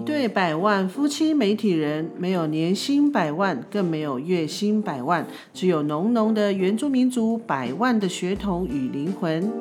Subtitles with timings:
[0.00, 9.52] 一对百万夫妻媒体人，没有年薪百万，更没有月薪百万，只有浓浓的原住民族百万的血统与灵魂。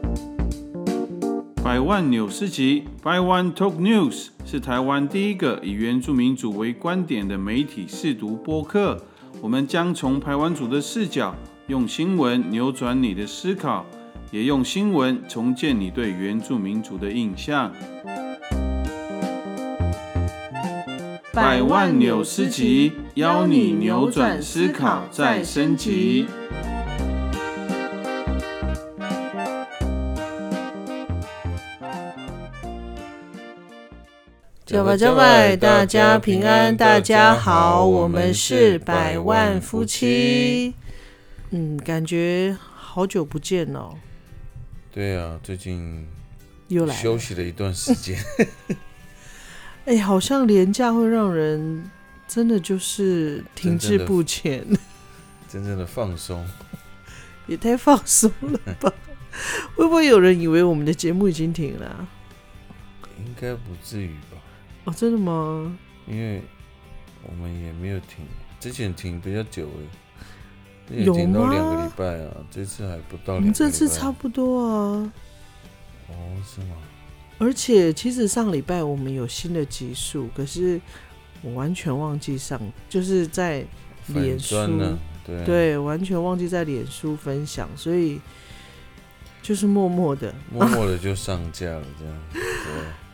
[1.61, 8.97] 百万纽斯集，百万 Talk News 是台湾第一个以原住民族为观点的媒体试读播客。
[9.41, 11.35] 我们将从台湾族的视角，
[11.67, 13.85] 用新闻扭转你的思考，
[14.31, 17.69] 也用新闻重建你对原住民族的印象。
[21.41, 26.27] 百万纽斯集，邀你扭转思考，再升级。
[34.65, 40.73] 九百九百，大家平安，大家好，我们是百万夫妻。
[41.51, 43.93] 嗯，感觉好久不见哦。
[44.91, 46.05] 对啊，最近
[46.67, 48.17] 又来休息了一段时间。
[49.89, 51.83] 哎，好像廉价会让人
[52.27, 54.63] 真的就是停滞不前，
[55.49, 56.47] 真正的放松，
[57.47, 58.93] 也太放松了吧？
[59.75, 62.07] 会不会有人以为我们的节目已经停了？
[63.17, 64.37] 应该不至于吧？
[64.85, 65.75] 哦，真的吗？
[66.07, 66.43] 因为
[67.23, 68.23] 我们也没有停，
[68.59, 69.67] 之前停比较久
[70.91, 73.33] 哎，有停到两个礼拜啊，这次还不到。
[73.33, 75.13] 我们这次差不多啊。
[76.09, 76.13] 哦，
[76.45, 76.75] 是吗？
[77.39, 80.79] 而且其实上礼拜我们有新的集数，可是
[81.41, 83.65] 我完全忘记上，就是在
[84.07, 84.55] 脸书，
[85.25, 85.45] 对。
[85.45, 88.19] 对，完全忘记在脸书分享，所以
[89.41, 92.43] 就是默默的，默默的就上架了，这样对。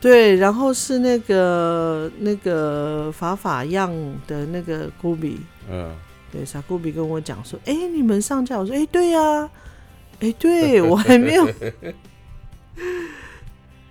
[0.00, 3.90] 对，然后是那个那个法法样
[4.26, 5.94] 的那个古比，嗯，
[6.32, 9.50] 对，傻古比跟我讲说，哎，你们上架，我说，哎，对呀，
[10.20, 11.46] 哎，对我还没有。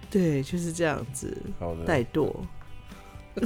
[0.10, 1.36] 对，就是这样子。
[1.60, 2.34] 好的，怠惰。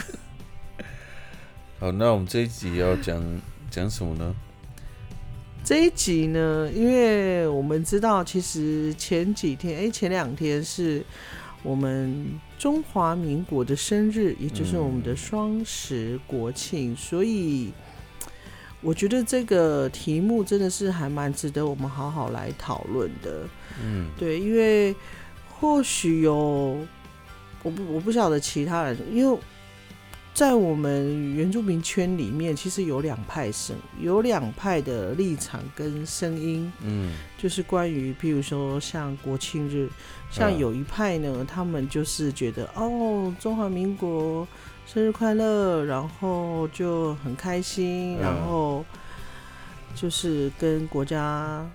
[1.80, 3.24] 好，那我们这一集要讲
[3.72, 4.36] 讲什么呢？
[5.64, 11.04] 这一集呢，因为我们知道，其实前几天，哎，前两天是
[11.64, 17.72] 我们中华民国的生日，也就是我们的双十国庆，所以
[18.82, 23.48] 我觉得这个题目真的是还蛮值得我们好好来讨论的。
[23.84, 24.96] 嗯，对，因为。
[25.60, 26.78] 或许有，
[27.64, 29.38] 我不我不晓得其他人，因为
[30.34, 39.90] 在我们原住民圈里面，其实有两派声，有两派的立场跟声音，嗯，就是关于，譬如说像国庆日，
[40.32, 44.48] 像有一派呢，他们就是觉得哦，中华民国
[44.86, 48.86] 生日快乐，然后就很开心，然后
[49.94, 51.70] 就是跟国家。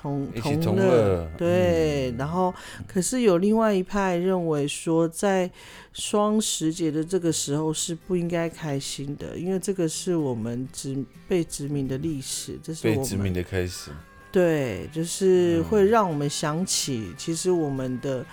[0.00, 2.54] 同同乐对，然后
[2.86, 5.50] 可是有另外一派认为说，在
[5.92, 13.90] 双十节的这个时候是不应该开心的，因为这个是我们殖被殖民的历史，这是被殖民的开始。
[14.30, 18.24] 对，就是会让我们想起，其实我们的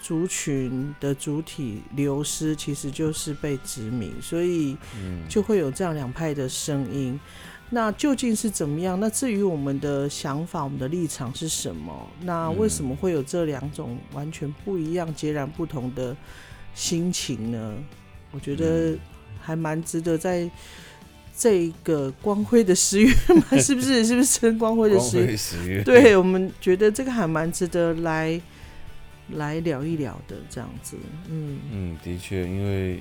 [0.00, 4.76] 族群的主体流失，其实就是被殖民，所以
[5.28, 7.18] 就会有这样两派的声音。
[7.72, 8.98] 那究竟是怎么样？
[8.98, 12.08] 那至于我们的想法、我们的立场是什么？
[12.22, 16.16] 那为什么会有这两种完全不一样、截然不同的
[16.74, 17.74] 心情呢？
[18.32, 18.98] 我觉得
[19.40, 20.50] 还蛮值得在
[21.36, 24.04] 这个光辉的十月嘛， 是不是？
[24.04, 24.52] 是不是？
[24.52, 24.98] 光辉的
[25.36, 28.40] 十月，对我们觉得这个还蛮值得来
[29.30, 30.96] 来聊一聊的，这样子。
[31.28, 33.00] 嗯嗯，的确，因为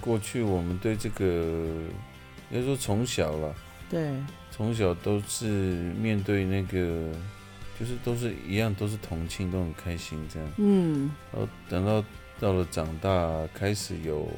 [0.00, 1.66] 过去我们对这个，
[2.52, 3.52] 要说从小了。
[3.88, 4.12] 对，
[4.50, 5.44] 从小都是
[5.94, 7.12] 面对那个，
[7.78, 10.52] 就是都是一样，都是同庆，都很开心这样。
[10.56, 12.04] 嗯，然后等到
[12.40, 14.28] 到了长大，开始有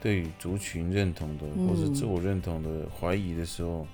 [0.00, 3.86] 对于族群认同的，或是自我认同的怀疑的时候，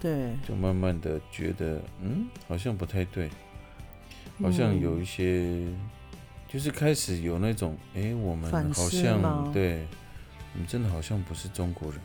[0.00, 3.28] 对，就慢慢的觉得，嗯，好像不太对，
[4.40, 5.66] 好像有一些，
[6.46, 9.84] 就是开始有那种，哎，我们好像，对，
[10.54, 12.00] 我们真的好像不是中国人。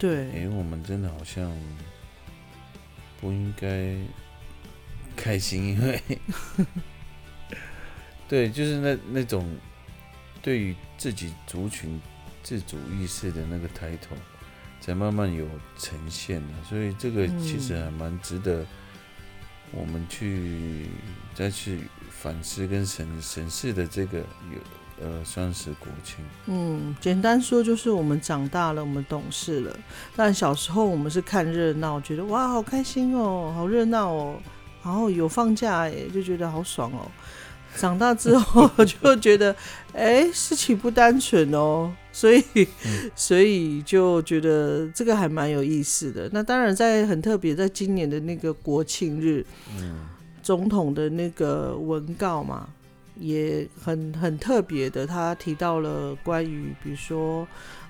[0.00, 1.54] 对，哎，我们真的好像
[3.20, 3.94] 不应该
[5.14, 6.02] 开心，因为
[8.26, 9.54] 对，就是那那种
[10.40, 12.00] 对于自己族群
[12.42, 14.16] 自主意识的那个抬头，
[14.80, 15.46] 才慢慢有
[15.78, 18.64] 呈现的，所以这个其实还蛮值得
[19.70, 20.86] 我们去
[21.34, 23.86] 再去反思跟审审视的。
[23.86, 24.79] 这个有。
[25.02, 26.24] 呃，算是国庆。
[26.46, 29.76] 嗯，简单说就是我们长大了，我们懂事了。
[30.14, 34.38] 但小时候我们是看热闹，觉得哇，好开心哦，好热闹哦，
[34.84, 37.06] 然后有放假哎，就觉得好爽哦。
[37.76, 39.54] 长大之后 就觉得，
[39.92, 42.42] 哎，事情不单纯哦，所以，
[43.14, 46.28] 所以就觉得这个还蛮有意思的。
[46.32, 49.46] 那当然，在很特别，在今年的那个国庆日，
[49.78, 50.00] 嗯，
[50.42, 52.68] 总统的那个文告嘛，
[53.20, 57.46] 也很很特别的，他提到了关于，比如说。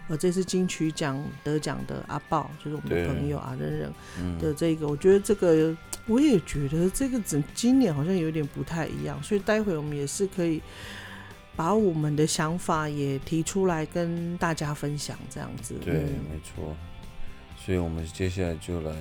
[0.08, 3.92] 呃，这次金曲奖得奖的阿豹，就是我们的朋友啊，人人
[4.40, 5.72] 的这个，我觉得这个
[6.08, 10.60] 我也觉得这个整今年好像有点不太一样，所以待会我们也是可以
[11.54, 15.76] 把我们的想法也提出来跟大家分享，这样子。
[15.80, 16.76] 对，没错。
[17.56, 18.92] 所以我们接下来就来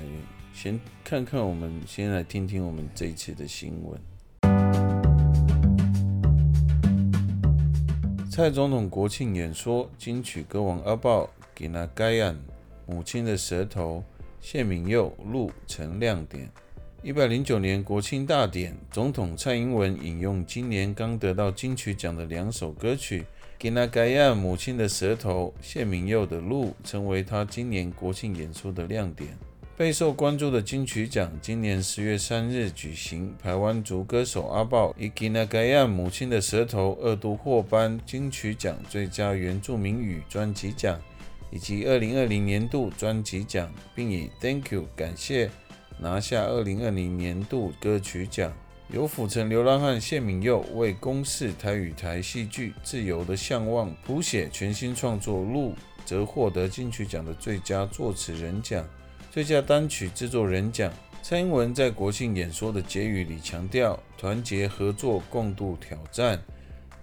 [0.53, 3.99] 先看看，我们先来听听我们这一次的新闻。
[8.39, 12.33] 蔡总统国庆演说，金曲歌王阿豹给那盖亚
[12.85, 14.01] 母亲的舌头，
[14.39, 16.49] 谢敏佑录成亮点。
[17.03, 23.25] 一百零九年国庆大典，总统蔡英文引用今年刚得到金曲奖的两首歌曲，
[23.57, 29.37] 给那盖亚母亲的舌头，谢敏佑的录，成为他今年国庆演说的亮点。
[29.79, 40.99] 备受关注的金曲奖今年十月三日举行，台湾族歌手阿豹以《吉那盖亚母亲的舌头》二度获颁金曲奖最佳原住民语专辑奖
[41.49, 45.49] 以及二零二零年度专辑奖，并以 “Thank you” 感谢
[45.97, 48.51] 拿下二零二零年度歌曲奖。
[48.89, 55.69] 由府城流浪汉谢敏佑为公视台语台戏剧《自由的向往》谱写全新创作《路》，
[56.03, 58.85] 则获得金曲奖的最佳作词人奖。
[59.31, 60.91] 最佳单曲制作人奖，
[61.21, 66.41] 蔡英文在国庆演说的结语里强调团结合作，共度挑战。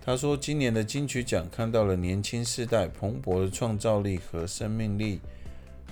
[0.04, 5.20] 他说：“今年的金曲奖看到了年轻世代蓬勃的创造力和生命力，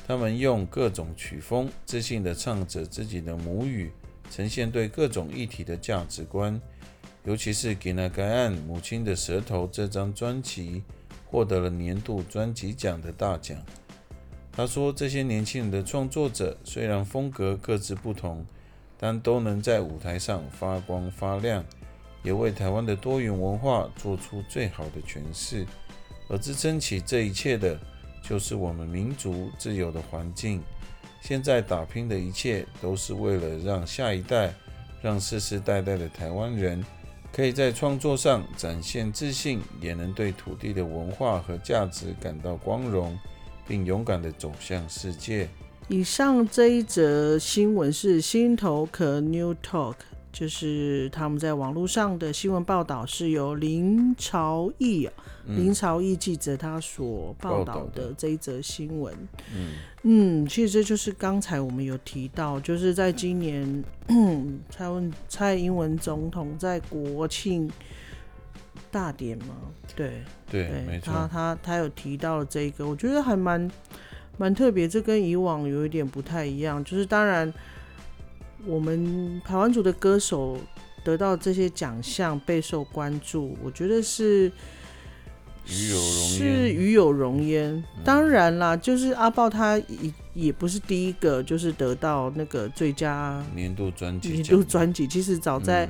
[0.09, 3.93] 他们用各种曲风自信地唱着自己的母语，
[4.29, 6.61] 呈现对各种议题的价值观。
[7.23, 10.83] 尤其是《给那该案母亲的舌头》这张专辑，
[11.27, 13.57] 获得了年度专辑奖的大奖。”
[14.57, 18.47] 他说：“这些年轻人的创作者虽然风格各自不同，
[18.97, 21.65] 但都能在舞台上发光发亮，
[22.23, 25.67] 也为台湾的多元文化做出最好的诠释。
[26.29, 27.77] 而支撑起这一切的，
[28.23, 30.63] 就是我们民族自由的环境。
[31.21, 34.55] 现在打拼的一切，都是为了让下一代，
[35.03, 36.85] 让世世代代的台湾人，
[37.33, 43.19] 可以在创作上展现自信，也能对土地的文化和价值感到光荣。”
[43.67, 45.49] 并勇敢地走向世界。
[45.89, 49.97] 以上这一则新闻是新头壳 New Talk，
[50.33, 55.09] 就是他们在网络上的新闻报道，是由林朝义
[55.47, 59.15] 林朝义记者他所报道的这一则新闻。
[59.55, 59.73] 嗯
[60.05, 63.85] 嗯，其实这就是刚才我们有提到，就是在今年
[64.71, 67.71] 蔡文蔡英文总统在国庆。
[68.95, 69.57] 大典吗？
[69.97, 71.13] 对对，没错。
[71.13, 73.69] 他他他有提到了这个，我觉得还蛮
[74.39, 74.87] 蛮特别。
[74.87, 77.53] 这跟以往有一点不太一样，就是当然
[78.65, 80.57] 我们台湾族的歌手
[81.03, 84.53] 得到这些奖项备受关注，我觉得是
[85.67, 87.83] 是与有荣焉。
[88.05, 95.07] 当然啦，就是阿豹他也也不是第一个，就是得到那个最佳年度专辑年度专辑。
[95.09, 95.89] 其实早在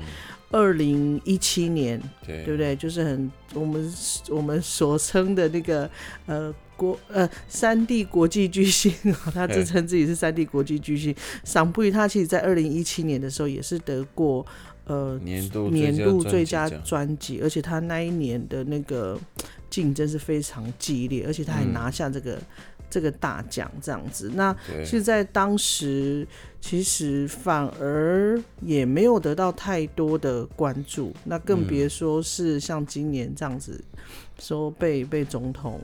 [0.55, 2.77] 二零一七年，对对不对？
[2.77, 3.93] 就是很我们
[4.31, 5.91] 我们所称的那个
[6.27, 8.93] 呃国呃三 D 国际巨星
[9.35, 11.13] 他自称自己是三 D 国际巨星。
[11.43, 14.47] 桑布伊他其实在二零一七年的时候也是得过
[14.85, 19.19] 呃年度年度最佳专辑，而且他那一年的那个
[19.69, 22.39] 竞争是非常激烈，而且他还拿下这个。
[22.95, 26.25] 这个大奖这样子，那是在当时
[26.61, 33.83] 其实反而也没有得到太多的关注，那更别说是像今年这样子
[34.39, 35.81] 说被被总统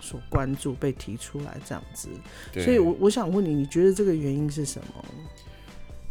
[0.00, 2.08] 所关注、被提出来这样子。
[2.52, 5.04] 所以，我我想问你，你觉得这个原因是什么？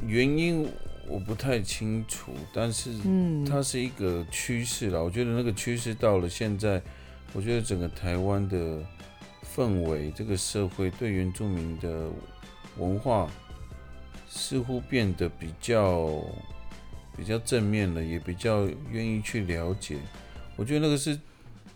[0.05, 0.67] 原因
[1.07, 5.01] 我不太清楚，但是嗯，它是一个趋势了。
[5.01, 6.81] 我觉得那个趋势到了现在，
[7.31, 8.83] 我觉得整个台湾的。
[9.55, 12.09] 氛围，这个社会对原住民的
[12.77, 13.29] 文化
[14.27, 16.23] 似乎变得比较
[17.15, 19.97] 比较正面了，也比较愿意去了解。
[20.55, 21.19] 我觉得那个是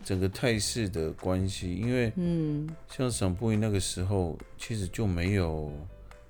[0.04, 5.72] 整个态势的关系，因为嗯，像沈布依那个时候，其实就没有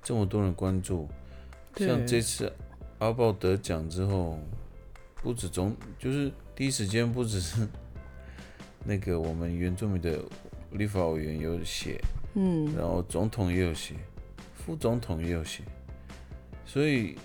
[0.04, 1.08] 这么多人关注。
[1.78, 2.52] 像这次
[3.00, 4.38] 阿豹得奖之后，
[5.22, 7.66] 不止总就是第一时间，不只是
[8.84, 10.22] 那个我们原住民的。
[10.78, 12.00] 立法委员有写，
[12.36, 13.96] 嗯，然后总统也有写，
[14.54, 15.64] 副总统也有写，
[16.66, 17.16] 所以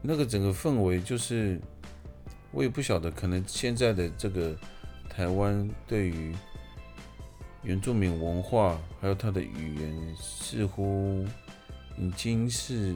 [0.00, 1.60] 那个整个氛围就是
[2.52, 4.56] 我也不晓得，可能现在的这个
[5.08, 6.34] 台湾对于
[7.62, 11.24] 原住民文化还有它的语言，似乎
[11.98, 12.94] 已经是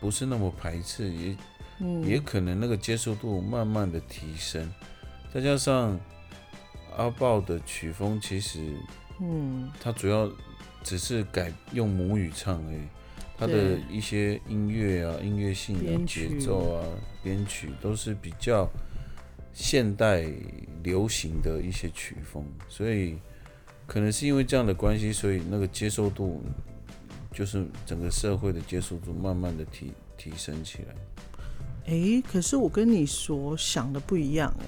[0.00, 1.36] 不是那么排斥，也
[1.80, 4.72] 嗯，也可能那个接受度慢慢的提升，
[5.34, 5.98] 再加上
[6.96, 8.76] 阿豹的曲风，其实
[9.20, 10.30] 嗯它主要
[10.82, 12.80] 只是改用母语唱而已，
[13.36, 16.84] 它的一些音乐啊、音乐性啊、节奏啊、
[17.22, 18.68] 编曲都是比较
[19.52, 20.24] 现代
[20.82, 23.16] 流行的一些曲风，所以
[23.86, 26.42] 可能是因为这样的关系，所以那个接受度
[27.32, 30.94] 就是整个社会的接受度慢慢的提提升起来。
[31.86, 34.66] 哎，可是我跟你所想的不一样诶，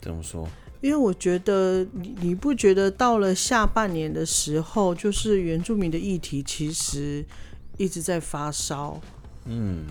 [0.00, 0.48] 怎么说？
[0.80, 7.24] 因为我觉得你你不觉得到了下半年的时候，就是原住民的议题其实
[7.76, 9.00] 一直在发烧，
[9.44, 9.84] 嗯，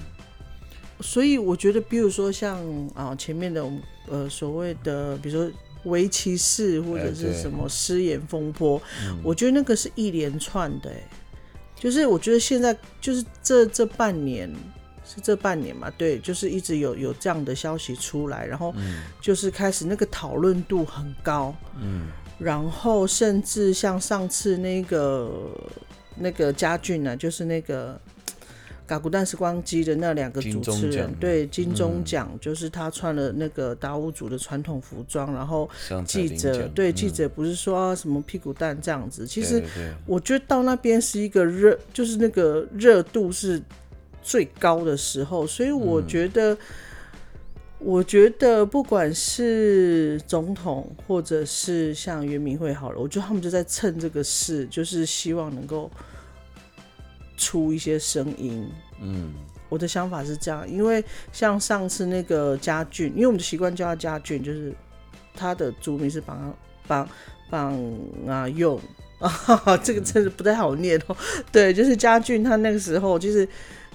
[1.00, 2.60] 所以我觉得，比如说像
[2.96, 3.64] 啊前面的
[4.08, 5.52] 呃所谓的，比如说
[5.84, 9.20] 围棋士或者是什么失言风波，嗯。
[9.24, 11.04] 我觉得那个是一连串的，哎，
[11.76, 14.52] 就是我觉得现在就是这这半年
[15.10, 18.72] 是这半年嘛，对，就是一直有有这样的消息出来，然后
[19.20, 25.32] 就是开始那个讨论度很高，嗯，然后甚至像上次那个
[26.16, 28.00] 那个家俊呢、就是那个。
[28.90, 32.04] 嘎古蛋时光机的那两个主持人奖，对金钟嗯。
[32.04, 35.70] 奖，就是他穿了那个达悟族的传统服装，然后
[36.08, 39.64] 记者对记者不是说、啊什么屁股蛋这样子，其实
[40.08, 43.62] 我觉得到那边是一个热，就是那个热度是
[44.30, 46.56] 最高的时候，所以我觉得，
[47.80, 55.90] 我觉得不管是总统或者是像袁明会好了，我觉得他们就在趁这个事，就是希望能够
[57.38, 58.70] 出一些声音。
[59.02, 59.34] 嗯
[59.68, 64.72] 我的想法是这样，因为像上次那个家俊，因为我们的习惯叫他家俊，就是
[65.34, 66.56] 他的族名是绑
[66.88, 67.10] 绑
[67.50, 68.80] 绑啊用
[69.20, 71.18] 啊， 这个真的不太好念哦。
[71.52, 73.48] 对，就是家俊，他那个时候就是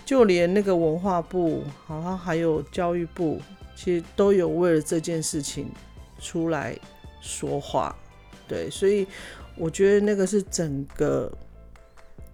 [0.04, 3.40] 就连那个文化部，好像还有教育部，
[3.75, 5.68] 其实都有为了这件事情
[6.20, 6.78] 出来
[7.20, 7.96] 说话。
[8.46, 9.06] 对，所以
[9.56, 11.32] 我觉得那个是整个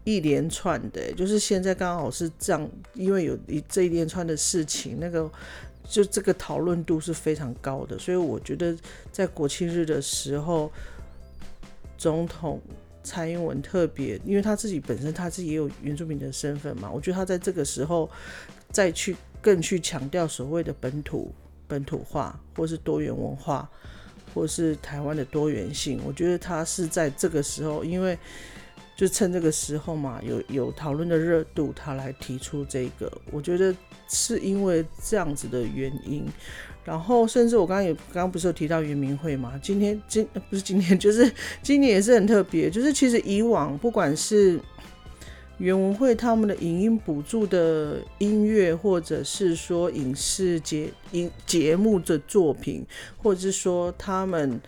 [0.02, 5.30] 一连串的，就是现在刚好是这样，因为有一这一连串的事情，那个
[5.88, 8.76] 就这个讨论度是非常高的，所以我觉得
[9.12, 10.72] 在国庆日的时候，
[11.96, 12.60] 总统
[13.02, 18.08] 蔡英文特别，因为他自己本身他自己也有原住民的身份嘛，我觉得他在这个时候
[18.70, 21.32] 再去更去强调所谓的本土
[21.66, 23.68] 本土化，或是多元文化，
[24.34, 28.18] 或是台湾的多元性，我觉得他是在这个时候，因为
[28.96, 33.74] 就趁这个时候嘛，有有讨论的热度，他来提出这个，我觉得
[34.08, 36.26] 是因为这样子的原因。
[36.82, 39.52] 然后，甚至我刚刚有刚刚不是有提到圆明会嘛？
[39.62, 41.30] 今天今不是今天， 就是
[41.62, 44.58] 今年也是很特别，就是其实以往不管是
[45.58, 52.84] 原文会他们的影音补助的音乐，或者是说影视节影节目的作品，
[53.18, 54.58] 或者是说他们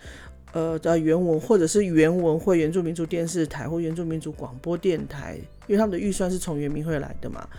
[0.53, 7.49] 呃的原文，或者是原文会原住民族电视台或原住民族广播电台，因为他们的预算是从原民会来的嘛。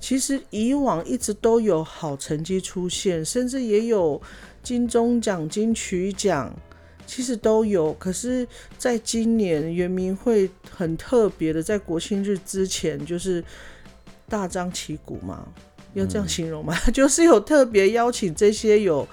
[0.00, 4.20] 其实以往一直都有好成绩出现，甚至也有
[4.62, 6.54] 金钟奖、金曲奖，
[7.06, 7.92] 其实都有。
[7.94, 13.42] 可是，在今年圆明会很特别的，在国庆日之前，就是
[14.28, 15.48] 大张旗鼓嘛，
[15.94, 16.76] 要这样形容吗？
[16.94, 19.06] 就是有特别邀请这些有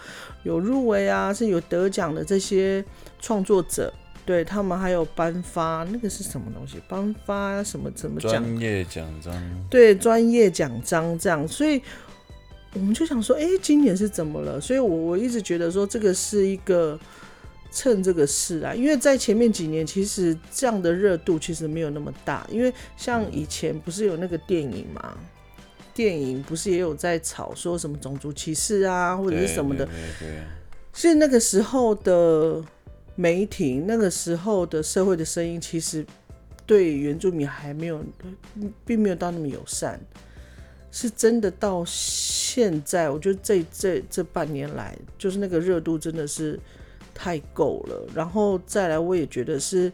[0.44, 2.84] 有入围啊，是有得奖的这些
[3.20, 3.92] 创作者。
[4.26, 6.82] 对他们还有颁发那个是什么东西？
[6.88, 8.32] 颁发什么怎么奖？
[8.32, 11.82] 专业奖章，对专业奖章这样，所以
[12.74, 14.60] 我们就想说，哎、今年是怎么了？
[14.60, 17.00] 所以我我一直觉得说，这个是一个
[17.72, 25.16] 趁这个事啊，因为在前面几年，其实这样的热度其实没有那么大，因为像以前不是有那个电影嘛，
[25.94, 30.44] 电影不是也有在吵说什么种族歧视啊，或者是什么的，对对对
[30.94, 32.64] 是那个时候的
[33.16, 36.06] 媒体，那个时候的社会的声音，其实
[36.66, 38.04] 对原住民还没有，
[38.86, 40.00] 并没有到那么友善。
[40.92, 46.58] 是真的到现在，我觉得这这这半年来，就是那个热度真的是
[47.14, 48.08] 太够了。
[48.14, 49.92] 然后再来，我也觉得是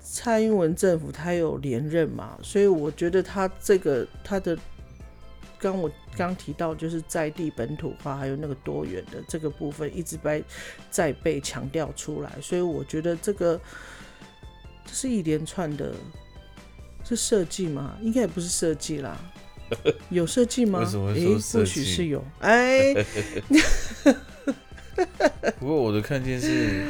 [0.00, 4.58] 蔡英文政府他有连任嘛，所以我觉得他这个他的
[5.60, 10.42] 刚我刚提到就是在地本土化，还有那个多元的这个部分，一直被
[10.90, 13.60] 在被强调出来，所以我觉得这个
[14.84, 15.94] 这是一连串的，
[17.04, 17.96] 是设计吗？
[18.00, 19.18] 应该也不是设计啦，
[20.10, 20.80] 有设计吗？
[21.14, 22.24] 诶或许是有。
[22.40, 22.94] 哎，
[25.58, 26.84] 不过我的看见是，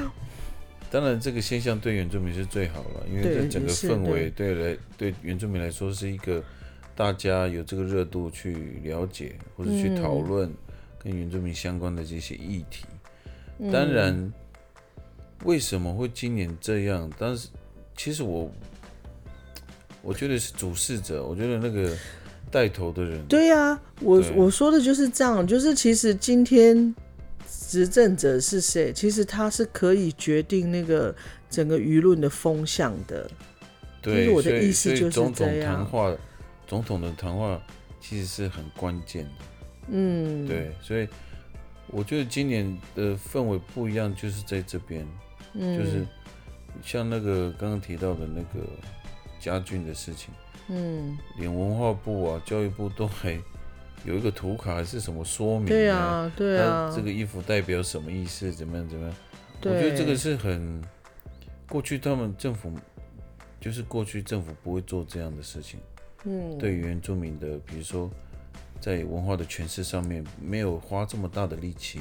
[0.91, 6.43] 当然这个现象对原住民是最好了，因为对这整个氛围对来对原住民来说是一个
[6.95, 10.53] 大家有这个热度去了解或者去嗯讨论
[11.03, 12.85] 跟原住民相关的这些议题。
[13.59, 14.33] 嗯当然，
[15.45, 17.11] 为什么会今年这样？
[17.19, 17.49] 但是
[17.97, 18.51] 其实我
[20.03, 21.97] 我觉得是主事者，我觉得那个
[22.51, 26.95] 带头的人，对呀、我我说的就是这样，就是其实今天
[27.49, 31.15] 执政者是谁，其实他是可以决定那个
[31.49, 33.31] 整个舆论的风向的。
[34.03, 36.15] 对，我的意思就是这样谈话，
[36.67, 37.61] 总统的谈话
[38.01, 39.31] 其实是很关键的。
[39.89, 41.09] 嗯，对，所以
[41.89, 45.07] 我觉得今年的氛围不一样，就是在这边，
[45.53, 46.07] 嗯，就是
[46.83, 48.67] 像那个刚刚提到的那个
[49.39, 50.33] 家俊的事情，
[50.69, 53.39] 嗯，连文化部啊、教育部都还
[54.05, 58.51] 有一个图卡还是什么说明、对啊，对啊，它这个衣服代表什么意思？
[58.53, 58.89] 怎么样？
[58.89, 59.15] 怎么样？
[59.63, 60.83] 我觉得这个是很
[61.69, 62.73] 过去他们政府
[63.61, 65.81] 就是过去政府不会做这样的事情，
[66.25, 68.11] 嗯，对原住民的，比如说
[68.81, 72.01] 在文化的诠释上面没有花这么大的力气，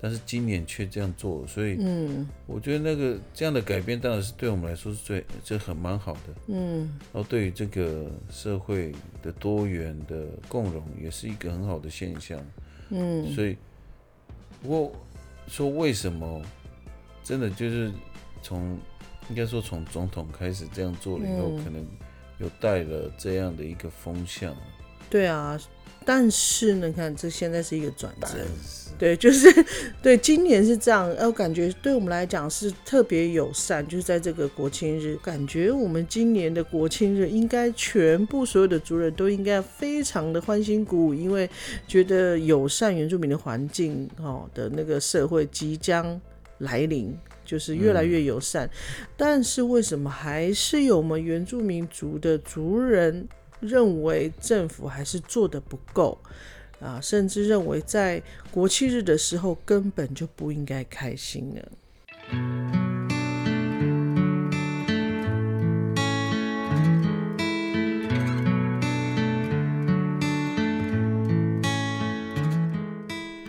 [0.00, 2.26] 但是今年却这样做，所以嗯。
[2.46, 6.80] 我觉得那个这样的改变当然是对我们来说是最这很蛮好的，嗯。
[7.12, 12.38] 然后对于这个社会的多元的共融也是一个很好的现象。
[12.90, 13.56] 嗯，所以，
[14.62, 14.92] 不过
[15.48, 16.40] 说为什么
[17.24, 17.90] 真的就是
[18.42, 18.78] 从
[19.28, 21.64] 应该说从总统开始这样做了以后，嗯。
[21.64, 21.84] 可能
[22.38, 24.54] 有带了这样的一个风向。
[25.08, 25.58] 对啊，
[26.04, 29.48] 但是呢，看这现在是一个转折，是对，就是
[30.02, 41.48] 对，今年是这样，呃，我感觉对我们来讲是特别友善，就是在这个国庆日，感觉我们今年的国庆日应该全部所有的族人都应该非常的欢欣鼓舞，因为
[41.86, 46.20] 觉得友善原住民的环境哦的那个社会即将
[46.58, 47.16] 来临。
[47.46, 48.68] 就是越来越友善，
[49.16, 53.26] 但是为什么还是有我们原住民族的族人
[53.60, 56.18] 认为政府还是做的不够？
[56.78, 62.85] 啊，甚至认为在国庆日的时候根本就不应该开心了。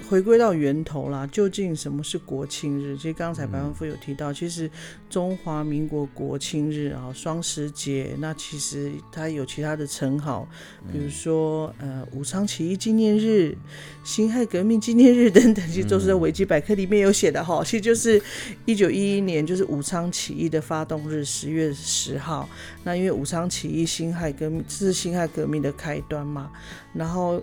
[0.09, 2.95] 回归到源头啦，究竟什么是国庆日？
[2.95, 4.69] 其实刚才白万富有提到，其实
[5.09, 10.47] 中华民国国庆日啊，双十节，那其实它有其他的称号，
[10.91, 13.55] 比如说呃武昌起义纪念日、
[14.03, 17.61] 辛亥革命纪念日等等，其实都是在维基百科里面有写的哈。
[17.63, 18.21] 其实就是
[18.65, 22.47] 一九一一年，就是武昌起义的发动日，十月十号。
[22.85, 26.49] 那因为武昌起义、辛亥革命，这是辛亥革命的开端嘛，
[26.93, 27.41] 然后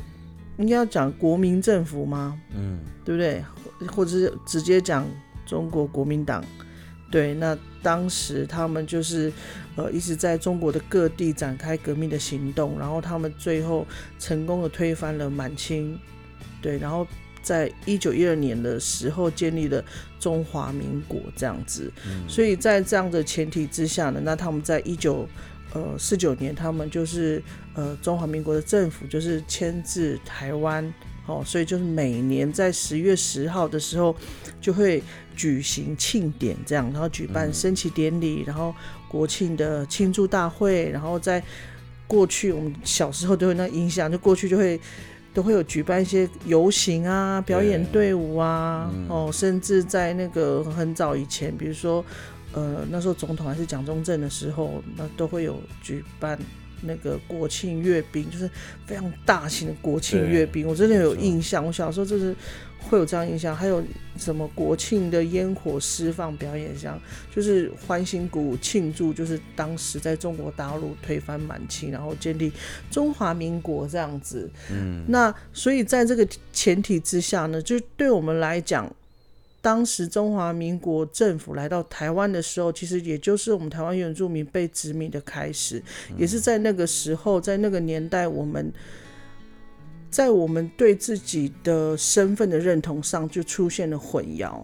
[0.58, 2.40] 应该要讲国民政府吗？
[2.54, 3.42] 嗯，对不对？
[3.80, 5.06] 或或者是直接讲
[5.44, 6.44] 中国国民党。
[7.10, 9.32] 对，那当时他们就是
[9.76, 13.86] 呃一直在中国的各地展开革命的行动，然后他们最后
[14.18, 15.96] 成功的推翻了满清，
[16.60, 17.06] 对，然后
[17.40, 19.84] 在一九一二年的时候建立了
[20.18, 21.92] 中华民国这样子。
[22.26, 25.28] 所以在这样的前提之下呢，那他们在一九
[25.74, 27.42] 呃四九年，他们就是
[27.74, 30.92] 呃中华民国的政府就是迁至台湾。
[31.26, 34.14] 哦，所以就是每年在十月十号的时候，
[34.60, 35.02] 就会
[35.34, 38.74] 举行庆典，这样，然后举办升旗典礼，然后
[39.08, 41.42] 国庆的庆祝大会，然后在
[42.06, 44.78] 过去我们小时候都有那印象，就过去就会
[45.32, 52.04] 都会有举办一些游行啊、表演队伍啊，哦，甚至在那个很早以前，比如说
[52.54, 56.38] 呃那时候总统还是蒋中正的时候，那都会有举办。
[56.86, 58.50] 那个国庆阅兵就是
[58.84, 61.64] 非常大型的国庆阅兵，我真的有印象。
[61.64, 62.36] 我小时候就是
[62.78, 63.82] 会有这样印象，还有
[64.18, 67.00] 什么国庆的烟火释放表演，像
[67.34, 72.52] 就是欢欣鼓舞庆祝，就是当时在中国大陆推翻满清，然后建立
[72.90, 74.50] 中华民国这样子。
[74.70, 78.94] 嗯，那所以在这个前提之下呢，就对我们来讲。
[79.64, 85.82] 当时中华民国政府来到台湾的时候，其实也就是我们台湾原住民被殖民的开始，
[86.18, 88.70] 也是在那个时候，在那个年代，我们
[90.10, 94.62] 在我们对自己的身份的认同上就出现了混淆。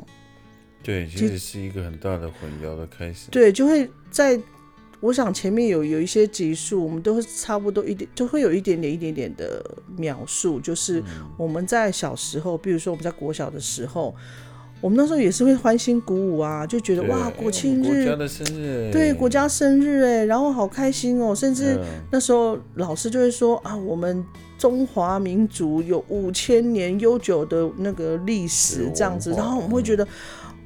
[0.83, 3.31] 对，其实是一个很大的混淆的开始。
[3.31, 4.39] 对，就会在
[5.01, 9.65] 我想前面有有一些集数，我们都会差不多一点，就会有一点点一点点的
[9.97, 11.03] 描述，就是
[11.39, 14.15] 我们在小时候，比如说我们在国小的时候。
[14.81, 24.25] 我们那时候也是会欢欣鼓舞啊，就觉得哇，国庆日国家，的生日，对国家生日哎，然后好开心哦，甚至嗯那时候老师就会说啊，我们
[24.59, 30.07] 中华民族有五千年悠久的那个历史是这样子，然后我们会觉得。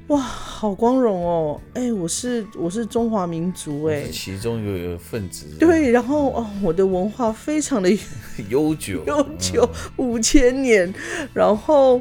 [0.09, 1.59] 哇，好光荣哦！
[1.73, 7.89] 哎、我是我是中华民族哎是，其中有有分子，对，然后哦，我的文化非常的
[8.47, 10.93] 悠久 悠久嗯五千年，
[11.33, 11.99] 然后，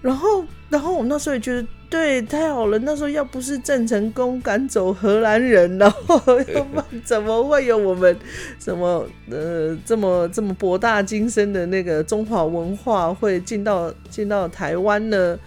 [0.00, 2.78] 然后，然后我那时候也觉得，对，太好了。
[2.78, 6.16] 那时候要不是郑成功赶走荷兰人，然后
[6.54, 8.16] 要不然怎么会有我们
[8.58, 15.38] 什么呃这么这么博大精深的那个中华文化会进到进到台湾呢？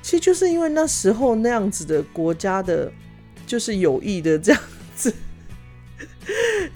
[0.00, 2.90] 其实就是因为那时候那样子的国家的，
[3.46, 4.62] 就是有意的这样
[4.94, 5.12] 子，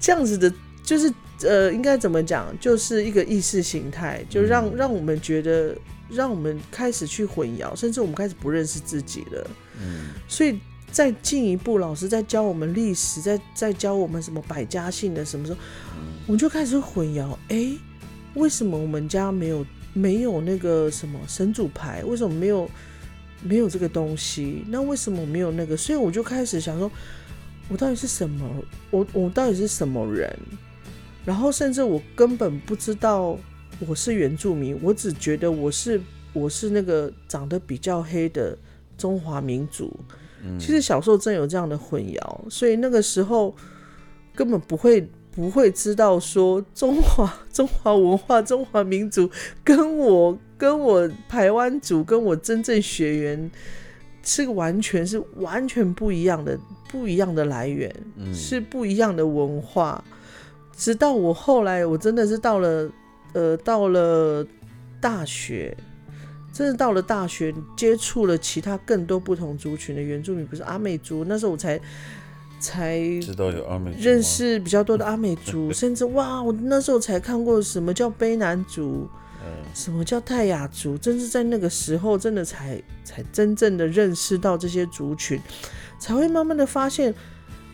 [0.01, 0.51] 这样子的，
[0.83, 5.75] 就是呃，应该怎么讲，就是一个意识形态，就让、嗯让我们觉得，
[6.11, 9.51] 让我们开始去混淆，甚至我们开始不认识自己了。
[9.81, 10.59] 嗯，所以
[10.91, 15.59] 再进一步，老师在教我们历史，在在教我们什么百家姓的什么时候，
[16.27, 17.37] 我们就开始混淆。
[17.49, 17.73] 哎、
[18.35, 22.03] 为什么我们家没有没有那个什么神主牌？
[22.05, 22.71] 为什么没有
[23.43, 24.65] 没有这个东西？
[24.69, 25.77] 那为什么我没有那个？
[25.77, 26.91] 所以我就开始想说，
[27.69, 28.49] 我到底是什么？
[28.91, 30.35] 我我到底是什么人？
[31.25, 33.39] 然后甚至我根本不知道
[33.87, 36.01] 我是原住民，我只觉得我是
[36.33, 38.57] 我是那个长得比较黑的
[38.97, 39.95] 中华民族。
[40.45, 43.55] 嗯其实小时候真有这样的混淆，所以那个时候
[44.35, 49.29] 根本不会不会知道说中华中华文化、中华民族
[49.65, 53.51] 跟我跟我台湾族跟我真正血缘
[54.23, 60.03] 是完全是完全不一样的不一样的来源，嗯是不一样的文化。
[60.77, 62.89] 直到我后来，我真的是到了
[63.33, 64.47] 呃到了
[65.01, 65.77] 大学，
[66.53, 71.81] 真的到了大学，接触了其他更多不同族群的原住民，不是阿美族，那时候我才
[72.59, 79.09] 才知道有阿美族认识比较多的阿美族， 甚至哇，我那时候才看过什么叫卑南族，
[79.45, 79.65] 嗯。
[79.75, 85.41] 什么叫泰雅族，真是在那个时候，真的才才真正的认识到这些族群，
[86.01, 87.15] 才会慢慢的发现，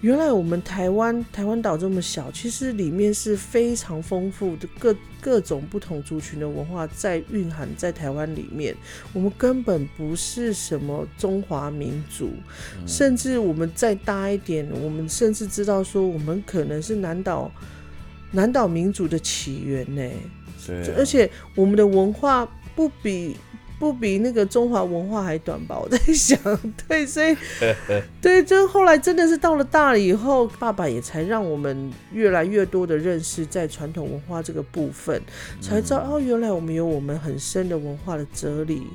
[0.00, 8.76] 原来我们台湾台湾岛这么小，其实里面是非常丰富的各各种不同族群的文化在蕴含在台湾里面。
[9.14, 12.30] 我们根本不是什么中华民族，
[12.87, 17.50] 甚至我们再大一点，我们甚至知道说，我们可能是南岛
[18.30, 20.11] 南岛民族的起源呢。
[20.66, 23.37] 对啊，而且我们的文化不比
[23.85, 25.79] 不比那个中华文化还短吧？
[25.79, 26.38] 我在 想，
[26.88, 27.37] 对，所以
[28.23, 35.20] 对，就后来真的是到了大了以后，爸爸也才让我们越来越多的认识在传统文化这个部分，
[35.61, 38.87] 才知道、哦，原来我们有我们很深的文化的哲理，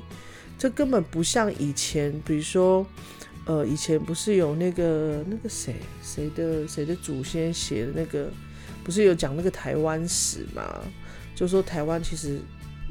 [0.58, 2.84] 这根本不像以前，比如说。
[3.46, 8.30] 呃，以前不是有那个那个谁谁的谁的祖先写的那个，
[8.84, 10.62] 不是有讲那个台湾史嘛？
[11.34, 12.38] 就说台湾其实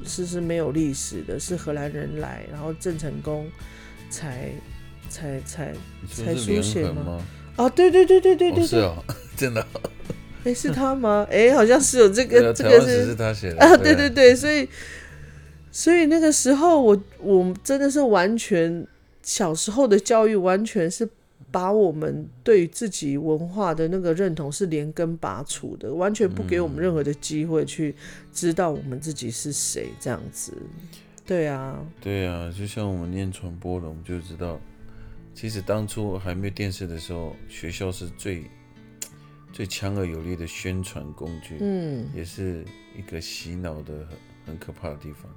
[0.06, 3.50] 是是没有历史的，是荷兰人来，然后郑成功
[4.10, 4.52] 才
[5.10, 5.74] 才才
[6.12, 7.22] 才书写吗？
[7.56, 9.04] 啊，对对对对对对是哦，
[9.36, 9.82] 真的哦，
[10.46, 11.28] 哎、是他吗？
[11.30, 14.68] 哎、好像是有这个这个是是他写的啊，对对对对，所以
[15.72, 18.88] 所以那个时候我我真的是完全
[19.22, 21.08] 小时候的教育完全是
[21.52, 27.96] 把我们对于自己文化的那个认同是连根拔除的，完全不给我们任何的机会去
[28.32, 30.54] 知道我们自己是谁这样子。
[31.26, 34.60] 对啊，对啊，就像我们念传播的，我们就知道，
[35.36, 38.44] 其实当初还没有电视的时候，学校是最
[39.54, 42.66] 最强而有力的宣传工具，嗯，也是
[42.98, 45.32] 一个洗脑的很很可怕的地方。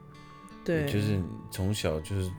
[0.64, 1.20] 对，就是
[1.50, 2.30] 从小就是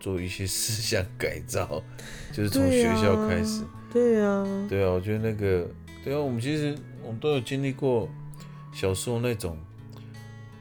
[0.00, 1.82] 做一些思想改造，
[2.32, 3.62] 就是从学校啊开始。
[3.92, 5.68] 对啊，对啊，我觉得那个，
[6.02, 8.08] 对啊，我们其实我们都有经历过
[8.72, 9.58] 小时候那种，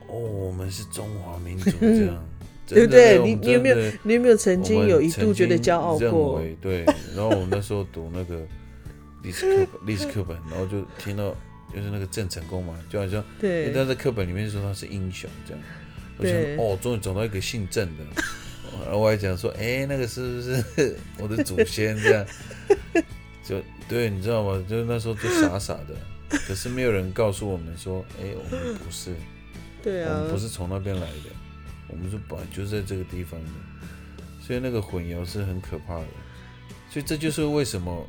[0.08, 2.26] 哦，我们是中华民族这样，
[2.68, 3.20] 对不对？
[3.24, 6.36] 你你有没有你有没有曾经有一度觉得骄傲认过？
[6.36, 6.84] 为对，
[7.16, 8.42] 然后我那时候读那个
[9.22, 11.30] 历史课本， 历史课本，然后就听到
[11.72, 15.64] 就是那个郑成功嘛，就好像对，他在课本里面说他是英雄这样，
[16.18, 18.04] 我想哦，终于找到一个姓郑的，
[18.86, 22.26] 然后我还讲说，哎、那个是不是 我的祖先这样？
[23.44, 24.64] 就对，你知道吗？
[24.70, 25.96] 就是那时候就傻傻的，
[26.48, 29.16] 可是没有人告诉我们说，哎、我们不是，
[29.82, 31.30] 对啊我们，不是从那边来的，
[31.88, 33.50] 我们是本来就在这个地方的，
[34.46, 36.06] 所以那个混淆是很可怕的。
[36.92, 38.08] 所以这就是为什么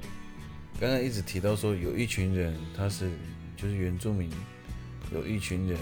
[0.79, 3.11] 刚刚一直提到说，有一群人他是
[3.57, 4.31] 就是原住民，
[5.13, 5.79] 有一群人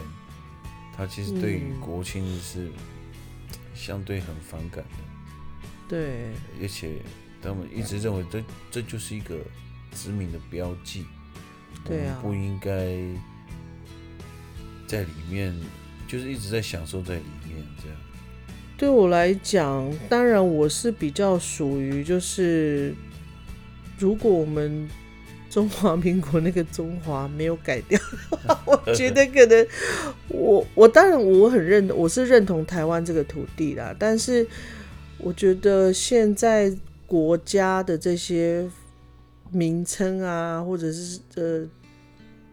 [0.97, 2.69] 他其实对于嗯国庆日是
[3.79, 5.05] 相对很反感的。
[5.89, 6.97] 对，而且
[7.41, 9.39] 他们一直认为这这就是一个
[9.95, 11.07] 殖民的标记，
[11.85, 12.71] 对啊不应该
[14.87, 15.57] 在里面，
[16.09, 17.97] 就是一直在享受在里面这样。
[18.77, 22.95] 对我来讲，当然我是比较属于就是，
[23.99, 24.89] 如果我们
[25.51, 27.99] 中华民国那个中华没有改掉，
[28.67, 29.67] 我觉得可能
[30.29, 34.47] 我我当然我很认我是认同台湾这个土地啦，但是
[35.19, 36.73] 我觉得现在
[37.07, 38.69] 国家的这些
[39.51, 41.67] 名称啊，或者是呃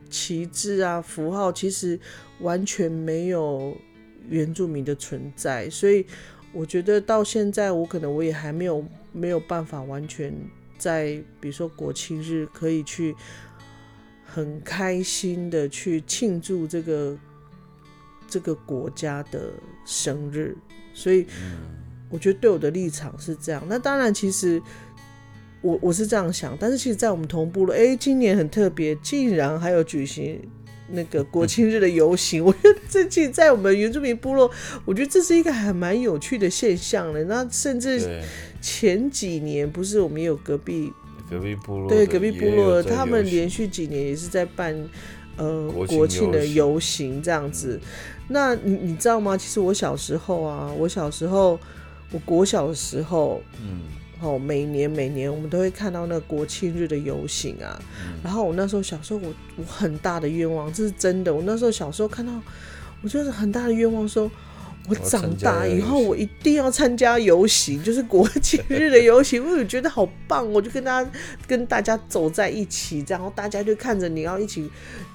[0.09, 1.99] 旗帜啊符号，其实
[2.39, 3.75] 完全没有
[4.29, 6.05] 原住民的存在，所以
[6.53, 10.33] 我觉得到现在，我可能我也还没有没有办法完全
[10.85, 13.15] 在比如说国庆日可以去
[14.23, 17.17] 很开心的去庆祝这个
[18.27, 19.51] 这个国家的
[19.83, 20.55] 生日，
[20.93, 21.25] 所以
[22.07, 23.63] 我觉得对我的立场是这样。
[23.67, 24.61] 那当然，其实。
[25.61, 30.39] 我我是这样想，但是其实，在我们同步了，哎，今年很特别，竟然还有举行
[30.89, 32.43] 那个国庆日的游行。
[32.45, 34.49] 我觉得这其实在我们原住民部落，
[34.85, 37.23] 我觉得这是一个还蛮有趣的现象的。
[37.25, 38.21] 那甚至，
[38.61, 40.91] 前几年不是我们也有隔壁
[41.29, 44.75] 隔壁部落的对隔壁部落他们连续几年也是在办
[45.37, 47.79] 呃国庆的游行这样子。
[48.27, 49.37] 那你你知道吗？
[49.37, 51.59] 其实我小时候啊，我小时候，
[52.11, 53.81] 我国小的时候，嗯
[54.21, 57.79] 哦，每年每年我们都会看到那个国庆日的游行啊。
[58.03, 61.33] 嗯然后我那时候小时候我，我很大的愿望，这是真的。
[61.33, 62.33] 我那时候小时候看到，
[63.01, 64.29] 我就是很大的愿望说。
[64.87, 71.11] 我长大以后，我一定要参加游行，就是国庆日的游行，我就觉得好棒，我就跟大家
[71.47, 74.69] 跟大家走在一起，然后大家就看着你要一起，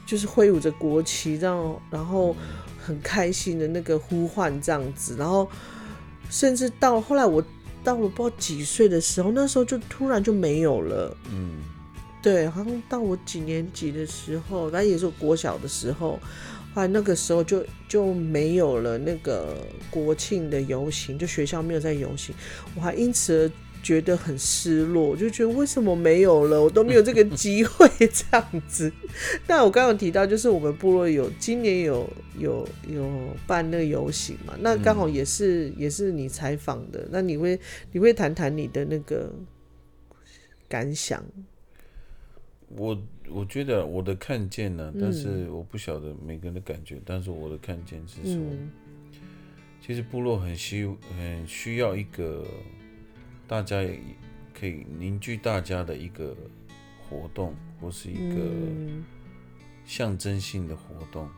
[0.05, 2.35] 就是挥舞着国旗，这样，然后
[2.85, 5.49] 很开心的那个呼唤这样子，然后
[6.29, 7.41] 甚至到后来我
[7.83, 11.17] 到了不知道几岁的时候，那时候就突然就没有了。
[11.33, 11.59] 嗯
[12.23, 16.21] 对，好像到我几年级的时候，反正也是我国小的时候，
[16.75, 19.57] 后来那个时候就就没有了那个
[19.91, 22.35] 国庆的游行，就学校没有在游行，
[22.75, 23.51] 我还因此而
[23.83, 28.93] 觉得很失落，我就觉得为什么没有了，我都没有这个机会 这样子。
[29.47, 37.59] 那我刚刚有提到，就是我们部落有今年有有有办那个游行嘛，那刚好也是、也是你采访的，那你会
[37.93, 39.33] 你会谈谈你的那个
[40.69, 41.25] 感想？
[42.77, 42.97] 我
[43.29, 48.71] 我觉得我的看见呢、但是嗯我不晓得每个人的感觉，但是我的看见是说，嗯
[49.85, 50.87] 其实部落很需
[51.19, 52.45] 很需要一个
[53.51, 53.99] 大家也
[54.55, 56.37] 可以凝聚大家的一个
[57.03, 59.05] 活动，或是一个嗯
[59.85, 61.29] 象征性的活动。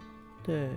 [0.42, 0.68] 对，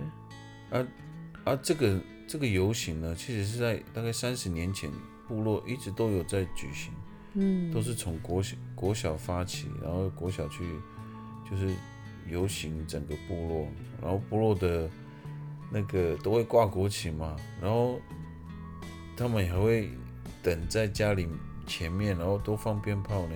[1.44, 4.90] 而这个这个游行呢，其实是在大概三十年前，
[5.28, 6.90] 部落一直都有在举行，
[7.34, 10.64] 嗯，都是从国小国小发起，然后国小去
[11.50, 11.70] 就是
[12.26, 13.68] 游行整个部落，
[14.00, 14.88] 然后部落的
[15.70, 18.00] 那个都会挂国旗嘛，然后
[19.14, 19.90] 他们也还会
[20.46, 21.26] 等在家里
[21.66, 23.34] 前面，然后都放鞭炮呢。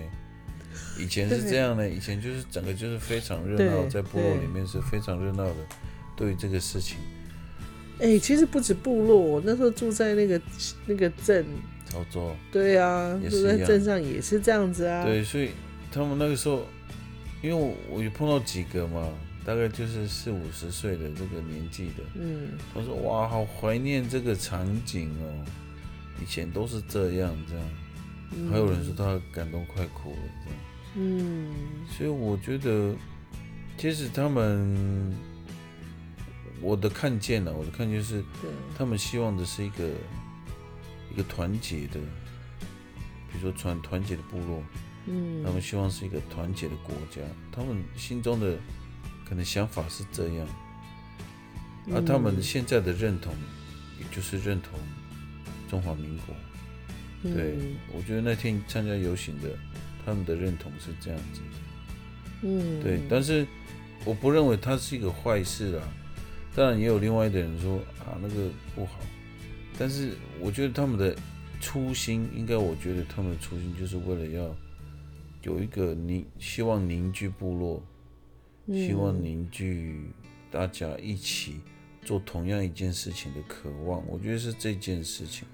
[0.97, 5.55] 以前是这样的，以前就是整个就是非常热闹，在部落里面是非常热闹的。
[6.15, 6.31] 对。
[6.31, 6.97] 于这个事情，
[7.99, 10.41] 哎、其实不止部落，我那时候住在那个
[10.85, 11.45] 那个镇，
[11.85, 15.03] 操作，对啊，住在镇上也是这样子啊。
[15.03, 15.49] 对，所以
[15.91, 16.65] 他们那个时候，
[17.41, 19.09] 因为我我也碰到几个嘛，
[19.43, 25.27] 大概就是四五十岁的这个年纪的，嗯，我说哇，好怀念这个场景哦，
[26.21, 27.65] 以前都是这样这样，
[28.51, 30.59] 还有人说他感动快哭了这样，
[30.95, 31.51] 嗯，
[31.89, 32.95] 所以我觉得，
[33.77, 35.15] 其实他们，
[36.61, 38.23] 我的看见呢、我的看见是，
[38.77, 39.89] 他们希望的是一个
[41.11, 41.99] 一个团结的，
[43.31, 44.63] 比如说团团结的部落，
[45.07, 48.57] 嗯，他们希望是一个团结的国家，他们心中的
[49.27, 50.47] 可能想法是这样，
[51.93, 53.33] 而他们嗯现在的认同，
[53.99, 54.79] 也就是认同
[55.71, 56.35] 中华民国。
[57.23, 59.49] 对嗯，我觉得那天参加游行的，
[60.05, 61.39] 他们的认同是这样子。
[62.41, 63.47] 嗯，对，但是
[64.03, 65.83] 我不认为它是一个坏事啦。
[66.53, 68.99] 当然也有另外的人说啊那个不好，
[69.79, 71.15] 但是我觉得他们的
[71.61, 74.53] 初心，应该我觉得他们的初心就是为了要
[75.43, 77.83] 有一个凝，希望凝聚部落，
[78.67, 80.11] 希望嗯凝聚
[80.49, 81.61] 大家一起
[82.03, 84.03] 做同样一件事情的渴望。
[84.07, 85.47] 我觉得是这件事情，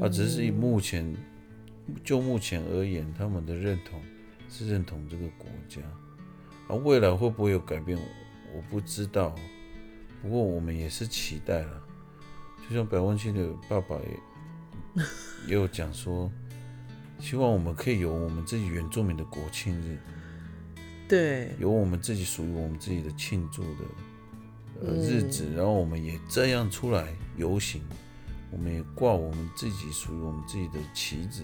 [0.00, 1.14] 啊，只是以目前
[2.02, 4.00] 就目前而言，他们的认同
[4.48, 5.80] 是认同这个国家，
[6.68, 7.98] 啊，未来会不会有改变，
[8.54, 9.34] 我不知道。
[10.22, 11.82] 不过我们也是期待了，
[12.66, 15.04] 就像百万青的爸爸也
[15.48, 16.32] 也有讲说，
[17.18, 19.98] 希望我们可以有我们自己原住民的国庆日，
[21.06, 23.78] 对，有我们自己属于我们自己的庆祝的
[24.80, 27.82] 呃日子，然后我们也这样出来游行，
[28.54, 31.42] 我们也挂我们自己属于我们自己的旗子，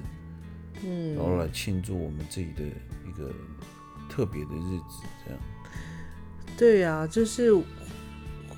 [0.85, 3.33] 嗯，然后来庆祝我们自己的一个
[4.09, 5.41] 特别的日子，这样。
[6.57, 7.53] 对呀、就是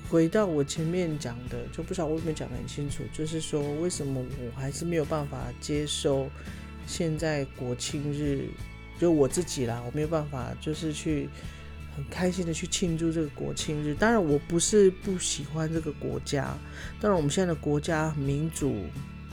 [0.07, 6.29] 回到我前面讲的，就不知道我有没有讲得很清楚，就是说为什么我还是没有办法接受
[6.85, 8.49] 现在国庆日，
[8.99, 11.27] 就我自己啦，我没有办法就是去
[11.95, 13.93] 很开心的去庆祝这个国庆日。
[13.93, 16.57] 当然，我不是不喜欢这个国家，
[16.99, 18.75] 当然我们现在的国家很民主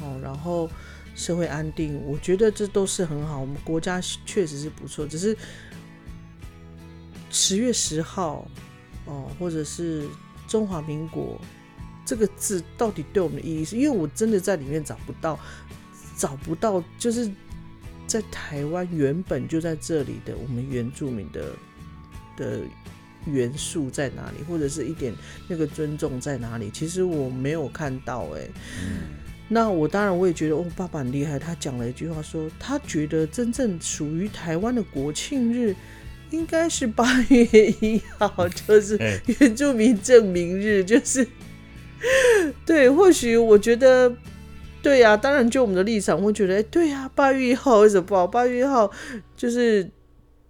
[0.00, 0.70] 哦，然后
[1.14, 5.36] 社会安定，我觉得这都是很好，我们国家确实是不错，只是。
[7.32, 8.44] 十月十号，
[9.04, 10.04] 哦，或者是
[10.48, 11.40] 中华民国
[12.04, 13.76] 这个字到底对我们的意义是？
[13.76, 15.38] 因为我真的在里面找不到，
[16.16, 17.30] 找不到，就是
[18.04, 21.52] 在台湾原本就在这里的我们原住民的
[22.40, 22.61] 的
[23.26, 25.14] 元素在哪里，或者是一点
[25.46, 26.70] 那个尊重在哪里？
[26.70, 28.48] 其实我没有看到、欸，哎。
[29.53, 31.37] 那我当然我也觉得哦，爸爸很厉害。
[31.37, 35.74] 他讲了一句话说，他觉得真正属于台湾的国庆日，
[36.31, 37.44] 应该是八月
[37.81, 41.26] 一号， 就是哎原住民证明日，就是
[42.64, 42.88] 对。
[42.88, 44.14] 或许我觉得，
[44.83, 48.29] 对呀、当然就我们的立场，会觉得，哎，对呀、八月一号为什么不好？
[48.29, 48.88] 八月一号
[49.37, 49.90] 就是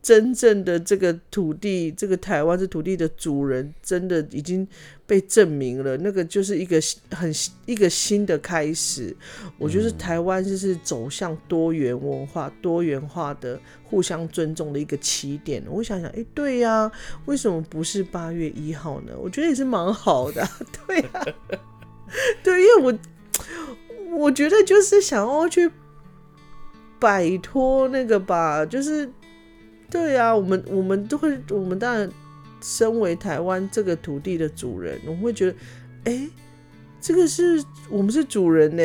[0.03, 4.67] 真正的这个土地，这个台湾这土地的主人，真的已经
[5.07, 7.31] 被证明了，那个就是一个很
[7.67, 9.15] 一个新的开始。
[9.59, 15.63] 我觉得台湾就是走向多元文化、多元化的互相尊重的一个起点。
[15.69, 16.91] 我想想，哎，对呀、
[17.27, 19.13] 为什么不是八月一号呢？
[19.19, 20.51] 我觉得也是蛮好的啊、
[20.87, 21.27] 对呀、
[22.43, 22.99] 对，因为我
[24.17, 25.71] 我觉得就是想要去
[26.99, 29.11] 摆脱那个吧，就是
[29.91, 32.09] 对呀、我们我们都会，我们当然
[32.63, 35.57] 身为台湾这个土地的主人，我们会觉得，
[36.05, 36.29] 哎、
[37.01, 38.83] 这个是我们是主人呢，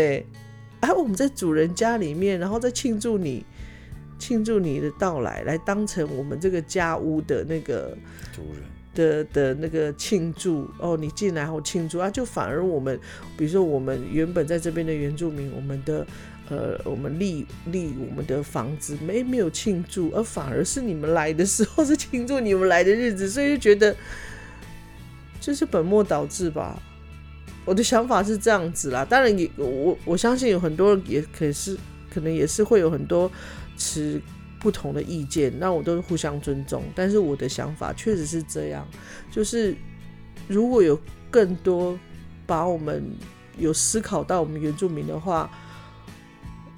[0.80, 3.46] 啊，我们在主人家里面，然后再庆祝你。
[4.18, 7.96] 庆祝你的到来，来当成我们这个家屋的那个
[8.32, 8.63] 主人，
[8.96, 12.98] 的的那个庆祝哦，你进来后庆祝啊，就反而我们，
[13.36, 16.08] 比如说我们原本在这边的原住民，我们的
[16.49, 23.95] 呃，我们立立我们的房子没没有庆祝，而反而是你们来的时候是庆祝你们来的日子，所以就觉得
[25.39, 26.81] 就是本末倒置吧。
[27.65, 31.75] 我的想法是这样子啦，当然也我我相信有很多人也可是
[32.13, 33.31] 可能也是会有很多
[33.75, 34.21] 持
[34.60, 36.84] 不同的意见，那我都是互相尊重。
[36.93, 38.88] 但是我的想法确实是这样，
[39.31, 39.75] 就是
[40.47, 40.99] 如果有
[41.31, 41.97] 更多
[42.45, 43.03] 把我们
[43.58, 45.49] 有思考到我们原住民的话，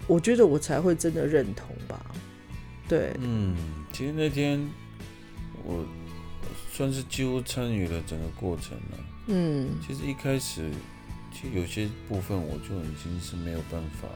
[0.07, 2.03] 我觉得我才会真的认同吧。
[2.87, 3.55] 对，嗯，
[3.91, 4.65] 其实那天
[5.63, 5.85] 我
[6.71, 8.97] 算是几乎参与了整个过程了。
[9.27, 10.71] 嗯其实一开始，
[11.33, 14.07] 其实有些部分我就已经是没有办法，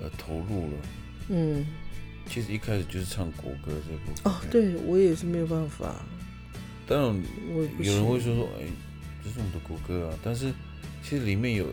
[0.00, 0.78] 呃，投入了。
[1.28, 1.66] 嗯，
[2.26, 4.32] 其实一开始就是唱国歌这部分。
[4.32, 4.40] 哦，。
[4.50, 5.96] 对我也是没有办法，
[6.86, 8.64] 当然，我有人会说说，哎、
[9.22, 10.18] 这是我们的国歌啊。
[10.22, 10.50] 但是
[11.02, 11.66] 其实里面有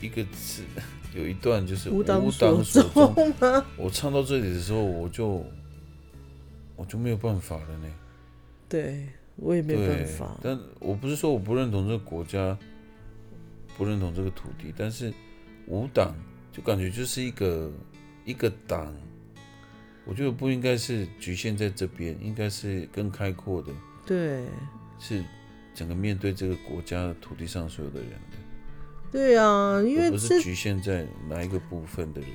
[0.00, 0.62] 一个词，
[1.14, 3.14] 有一段就是无当所所中。
[3.14, 3.66] 终吗？
[3.76, 5.44] 我唱到这里的时候，我就
[6.76, 7.88] 我就没有办法了呢。
[8.68, 10.38] 对我也没有办法，。
[10.42, 12.56] 但我不是说我不认同这个国家，
[13.76, 15.12] 不认同这个土地，但是
[15.66, 16.14] 无党
[16.52, 17.70] 就感觉就是一个
[18.24, 18.94] 一个党，
[20.04, 23.72] 我觉得不应该是局限在这边，应该是更开阔的，
[24.06, 24.44] 对
[24.98, 25.22] 是
[25.74, 28.38] 整个面对这个国家土地上所有的人的，
[29.12, 32.30] 对啊，因为而不这是局限在哪一个部分的人。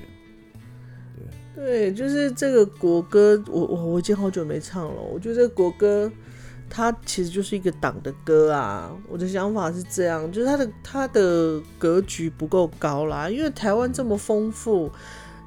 [1.56, 5.02] 对，就是这个国歌，我我我已经好久没唱了。
[5.02, 6.08] 我觉得这个国歌，
[6.70, 8.96] 它其实就是一个党的歌啊。
[9.08, 14.88] 我的想法是这样，就是它的它的格局不够高啦，因为台湾这么丰富，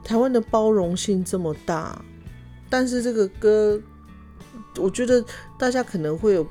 [0.04, 2.04] 台湾的包容性这么大，
[2.70, 3.82] 但是这个歌，
[4.78, 5.24] 我觉得
[5.58, 6.46] 大家可能会有。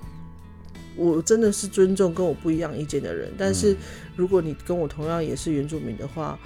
[0.96, 3.76] 我真的是尊重跟我不一样意见的人，但是
[4.16, 6.38] 如果你跟我同样也是原住民的话，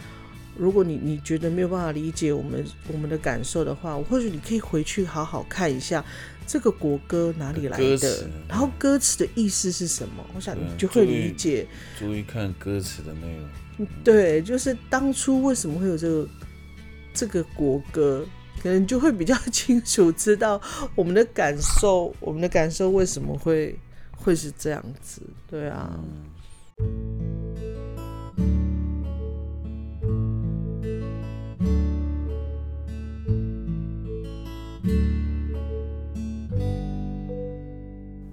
[0.56, 6.04] 如果你你觉得没有办法理解我们我们的感受的话，或许你可以回去好好看一下
[6.46, 11.66] 这个国歌哪里来的，然后歌词的意思是什么，我想你就会理解。
[11.98, 13.88] 注意看歌词的内容。
[14.04, 16.28] 对，就是当初为什么会有这个
[17.12, 18.24] 这个国歌，
[18.62, 20.60] 可能就会比较清楚知道
[20.94, 23.76] 我们的感受，我们的感受为什么会
[24.16, 25.98] 会是这样子对啊。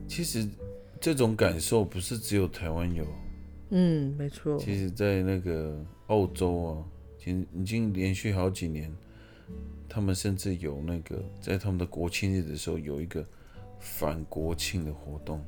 [0.08, 0.48] 其实
[1.00, 3.06] 这种感受不是只有台湾有。
[3.70, 4.58] 嗯没错。
[4.60, 6.86] 其实在那个澳洲啊
[7.26, 8.94] 已经连续好几年
[9.88, 13.26] 他们甚至有那个在他们的国庆日的时候有一个
[13.80, 15.44] 反国庆的活动。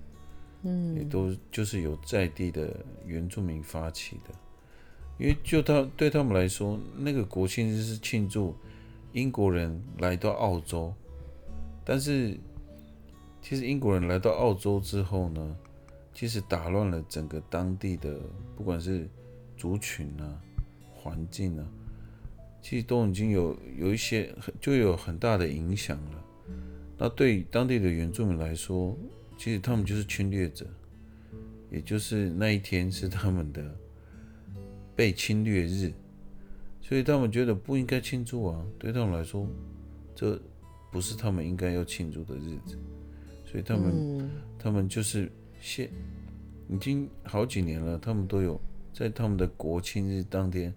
[0.64, 2.74] 嗯，也都就是由在地的
[3.06, 4.34] 原住民发起的，
[5.18, 8.56] 因为就他对他们来说，那个国庆日是庆祝
[9.12, 10.94] 英国人来到澳洲，
[11.84, 12.38] 但是
[13.42, 15.56] 其实英国人来到澳洲之后呢，
[16.14, 18.20] 其实打乱了整个当地的
[18.56, 19.08] 不管是
[19.58, 20.42] 族群啊、
[20.94, 21.68] 环境啊，
[22.62, 26.24] 其实都已经有有一些就有很大的影响了。
[26.98, 28.98] 那对当地的原住民来说，
[29.44, 30.66] 其实他们就是侵略者，
[31.70, 33.76] 也就是那一天是他们的
[34.96, 35.92] 被侵略日，
[36.82, 38.66] 所以他们觉得不应该庆祝啊。
[38.80, 39.46] 对他们来说，
[40.16, 40.42] 这
[40.90, 42.78] 不是他们应该要庆祝的日子，
[43.46, 45.30] 所以他们、嗯他们就是
[45.60, 45.90] 现
[46.70, 48.58] 已经好几年了，他们都有
[48.94, 50.74] 在他们的国庆日当天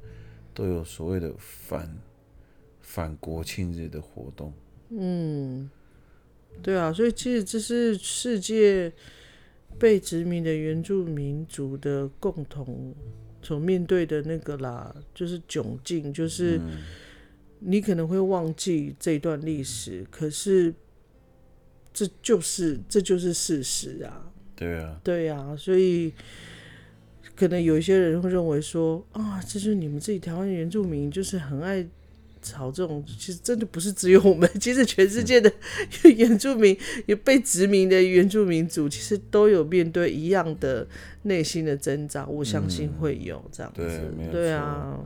[0.52, 1.96] 都有所谓的反
[2.80, 4.52] 反国庆日的活动。
[4.88, 5.70] 嗯，
[6.62, 8.92] 对啊，所以其实这是世界
[9.78, 12.94] 被殖民的原住民族的共同
[13.42, 16.78] 所面对的那个啦，就是窘境，就是嗯
[17.60, 20.74] 你可能会忘记这段历史，可是
[21.92, 24.30] 这就是这就是事实啊。
[24.54, 26.12] 对啊，对啊，所以
[27.34, 31.86] 可能有一些人会认为说啊，这就是你们自己台湾原住民就是很爱
[32.46, 35.52] 吵这种，其实真的不是只有我们，其实全世界的
[36.16, 40.86] 原住民也被殖民的原住民族，其实都有面对一样的
[41.22, 44.96] 内心的挣扎，我相信会有这样子，对啊，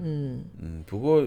[0.00, 0.40] 嗯。
[0.60, 1.26] 嗯，不过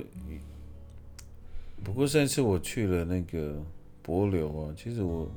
[1.84, 3.62] 不过上一次我去了那个
[4.05, 5.30] 帛琉啊，其实我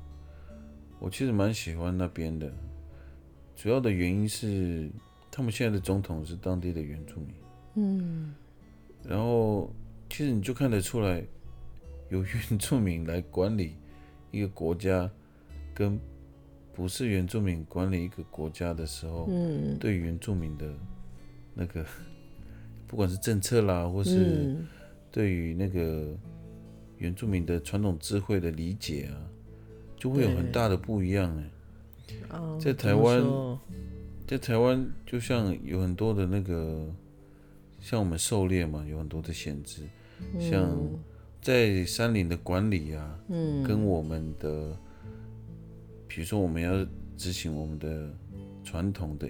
[1.00, 2.52] 我其实蛮喜欢那边的，
[3.56, 4.88] 主要的原因是
[5.30, 7.28] 他们现在的总统是当地的原住民，
[7.74, 8.34] 嗯。
[9.04, 9.68] 然后
[10.12, 11.24] 其实你就看得出来，
[12.10, 13.76] 由原住民来管理
[14.30, 15.10] 一个国家，
[15.72, 15.98] 跟
[16.74, 19.78] 不是原住民管理一个国家的时候，嗯。
[19.78, 20.70] 对原住民的
[21.54, 21.82] 那个
[22.86, 24.66] 不管是政策啦，或是嗯。
[25.10, 26.14] 对于那个
[26.98, 29.16] 原住民的传统智慧的理解啊，
[29.96, 32.36] 就会有很大的不一样哎。
[32.36, 33.22] 啊，在台湾
[34.26, 36.86] 在台湾，就像有很多的那个，
[37.80, 39.82] 像我们狩猎嘛，有很多的限制，
[40.38, 40.76] 像
[41.40, 43.62] 在山林的管理啊，嗯。
[43.62, 44.76] 跟我们的，
[46.06, 48.10] 比如说我们要执行我们的
[48.62, 49.28] 传统的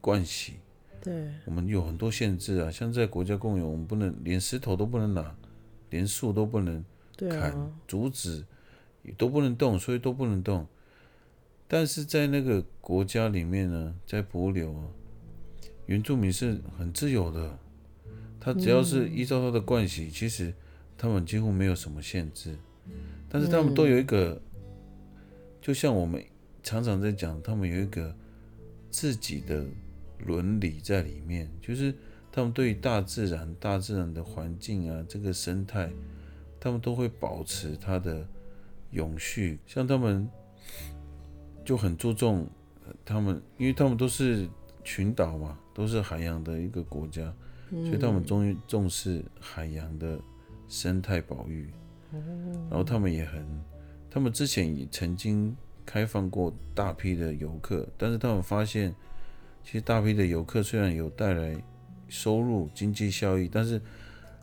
[0.00, 0.54] 惯习，
[1.02, 1.28] 对。
[1.44, 5.34] 我们有很多限制啊，像在国家公园，我们不能连石头都不能拿，
[5.90, 6.84] 连树都不能
[7.18, 8.44] 砍啊，竹子
[9.02, 10.66] 也都不能动，所以都不能动。
[11.68, 14.84] 但是在那个国家里面呢，在帛琉啊，
[15.86, 17.58] 原住民是很自由的，
[18.40, 20.52] 他只要是依照他的惯习，其实
[20.96, 22.56] 他们几乎没有什么限制，
[23.28, 24.40] 但是他们都有一个，
[25.60, 26.24] 就像我们
[26.62, 28.14] 常常在讲，他们有一个
[28.90, 29.64] 自己的
[30.26, 31.94] 伦理在里面，就是
[32.32, 35.90] 他们对于大自然、大自然的环境啊，这个生态，
[36.58, 38.26] 他们都会保持它的
[38.90, 39.58] 永续。
[39.66, 40.28] 像他们
[41.64, 42.48] 就很注重
[43.04, 44.48] 他们，因为他们都是
[44.82, 47.32] 群岛嘛，都是海洋的一个国家，
[47.70, 50.18] 所以他们终于重视海洋的
[50.68, 51.70] 生态保育。
[52.68, 53.46] 然后他们也很，
[54.10, 55.56] 他们之前也曾经
[55.86, 58.92] 开放过大批的游客，但是他们发现，
[59.62, 61.62] 其实大批的游客虽然有带来
[62.08, 63.80] 收入、经济效益，但是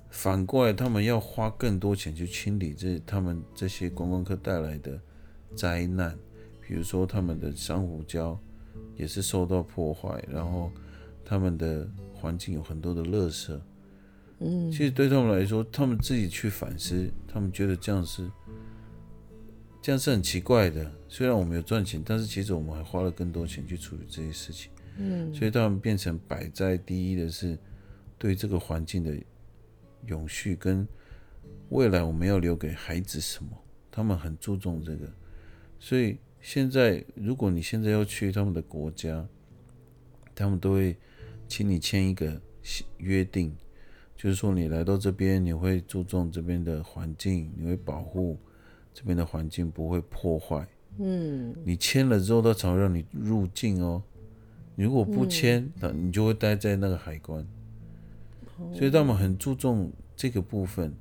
[0.09, 4.97] 反过来他们要花更多钱去清理这他们这些观光客带来的
[5.53, 6.17] 灾难，
[6.65, 8.37] 比如说他们的珊瑚礁
[8.95, 10.71] 也是受到破坏，然后
[11.29, 13.59] 他们的环境有很多的垃圾。
[14.39, 18.31] 嗯其实对他们来说，他们自己去反思，他们觉得这样是
[19.81, 20.89] 这样是很奇怪的。
[21.09, 24.71] 虽然我们有赚钱，但是其实我们还花了更多钱去处理这些事情。
[24.99, 27.59] 嗯所以他们变成摆在第一的是
[28.17, 29.13] 对这个环境的
[30.05, 30.87] 永续跟
[31.69, 33.49] 未来我们要留给孩子什么，
[33.91, 35.11] 他们很注重这个。
[35.79, 39.27] 所以现在，如果你现在要去他们的国家，
[40.33, 40.95] 他们都会
[41.47, 42.41] 请你签一个
[42.97, 43.55] 约定，
[44.15, 48.37] 就是说你来到这边，你会注重这边的环境，你会保护
[48.93, 50.67] 这边的环境不会破坏。
[50.99, 54.01] 嗯你签了之后，他才会让你入境哦。
[54.75, 57.45] 如果不签，那、你就会待在那个海关。
[58.73, 60.93] 所以他们很注重这个部分。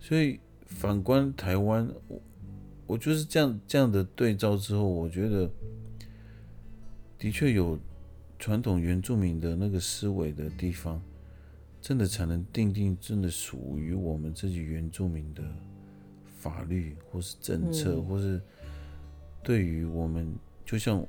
[0.00, 2.20] 所以反观台湾，我
[2.86, 5.48] 我就是这样这样的对照之后，我觉得
[7.18, 7.78] 的确有
[8.38, 11.02] 传统原住民的那个思维的地方，
[11.80, 15.42] 真的才能定定真的属于我们自己原住民的
[16.38, 18.40] 法律或是政策，或是
[19.42, 20.34] 对于我们，
[20.64, 21.04] 就像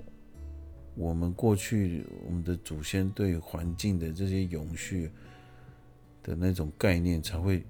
[0.95, 5.11] 我们过去我们的祖先对环境的这些永续
[6.23, 7.63] 的那种概念，才会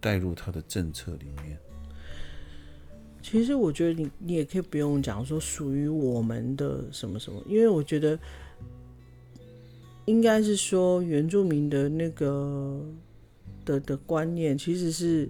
[0.00, 1.58] 带入他的政策里面。
[3.20, 8.18] 其实我觉得你你也可以不用讲说属于我们的什么什么，因为我觉得
[10.08, 12.82] 应该是说原住民的那个
[13.64, 15.28] 的的观念其实是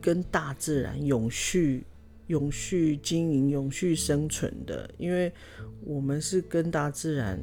[0.00, 1.84] 跟大自然永续、
[2.26, 5.32] 永续经营、永续生存的，因为
[5.84, 7.40] 我们是跟大自然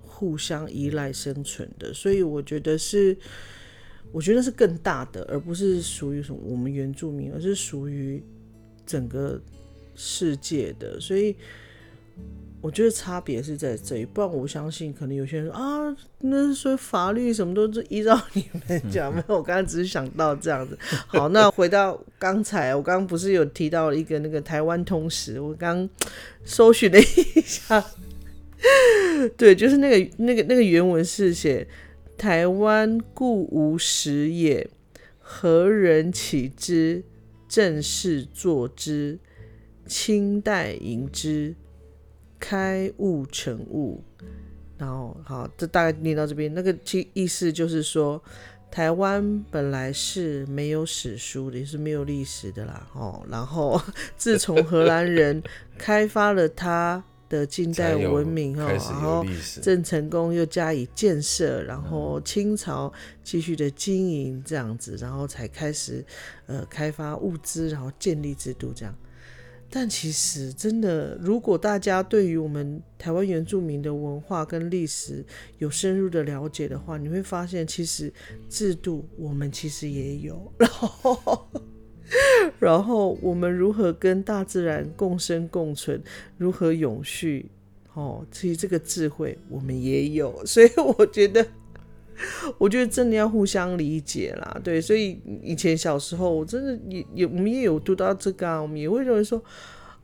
[0.00, 3.16] 互相依赖生存的，所以我觉得是
[4.12, 8.22] 我觉得是更大的，而不是属于什么我们原住民，而是属于。
[8.84, 9.40] 整个
[9.94, 11.36] 世界的，所以
[12.62, 14.06] 我觉得差别是在这里。
[14.06, 19.14] 不然我相信，可能有些人说啊，那所以法律什么都是依照你们讲。
[19.14, 20.78] 没有，我刚刚只是想到这样子。
[21.06, 25.86] 好，那回到刚才，我刚刚不是有提到一个那个台湾通史，我刚
[26.44, 27.04] 搜寻了一
[27.44, 27.84] 下，
[29.36, 31.66] 对，就是那个那个那个原文是写
[32.16, 34.70] 台湾故无实也，
[35.18, 37.02] 何人起之？
[37.48, 39.18] 正式作之，
[39.86, 41.54] 清代迎之，
[42.42, 44.02] 开悟成悟。
[44.76, 48.20] 然后，好，这大概念到这边，那个其意思就是说，
[48.68, 52.88] 台湾本来是没有史书的，也是没有历史的啦。
[52.94, 53.80] 哦，然后
[54.16, 55.40] 自从荷兰人
[55.78, 57.04] 开发了它。
[57.32, 59.24] 的近代文明哈， 然后
[59.62, 62.92] 郑成功又加以建设，然后清朝
[63.24, 66.04] 继续的经营这样子，然后才开始
[66.44, 68.94] 呃开发物资，然后建立制度这样。
[69.74, 75.24] 但其实真的，如果大家对于我们台湾原住民的文化跟历史
[75.56, 78.12] 有深入的了解的话，你会发现其实
[78.50, 81.48] 制度我们其实也有， 然后。
[82.58, 86.02] 然后我们如何跟大自然共生共存，
[86.36, 87.50] 如何永续？
[87.94, 91.46] 哦，其实这个智慧我们也有， 所以我觉得，
[92.58, 94.60] 我觉得真的要互相理解啦。
[94.62, 99.42] 对，所以以前小时候，我真的也也我们也有读到这个，啊，我们也会认为说，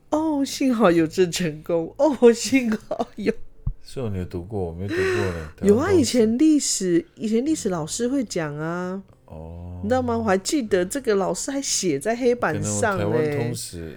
[0.09, 3.33] 哦，幸好有郑成功，哦，幸好有。
[3.83, 5.51] 是你有读过，我没读过呢。
[5.63, 9.01] 有啊，以前历史，以前历史老师会讲啊。
[9.25, 10.17] 哦，你知道吗？
[10.17, 13.95] 我还记得这个老师还写在黑板上台湾通史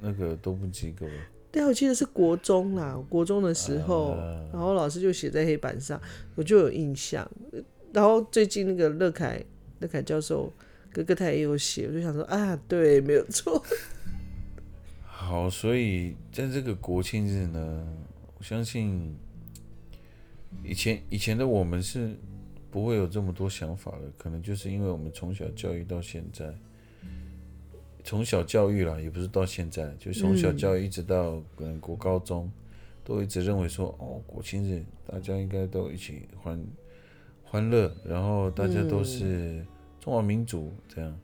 [0.00, 1.06] 那个都不及格。
[1.54, 4.16] 对，我记得是国中啦，国中的时候，
[4.52, 6.00] 然后老师就写在黑板上，
[6.34, 7.30] 我就有印象。
[7.92, 9.40] 然后最近那个乐凯，
[9.78, 10.52] 乐凯教授
[10.92, 13.64] 哥哥他也有写，我就想说啊，对，没有错。
[15.06, 17.86] 好，所以在这个国庆日呢，
[18.36, 19.16] 我相信
[20.64, 22.16] 以前以前的我们是。
[22.74, 26.52] 不会有这么多想法的，可能就是因为我们从小教育到现在，
[28.04, 32.48] 从小教育了，也不是到现在，就从小教育一直到可能国高中，
[33.02, 36.64] 都一直认为说，哦，国庆日大家应该都一起欢
[37.42, 39.66] 欢乐，然后大家都是
[39.98, 41.18] 中华民族这样。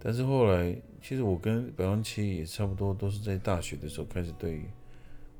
[0.00, 4.62] 但是后来，其实我跟百万七也差不多，都是在大学的时候开始对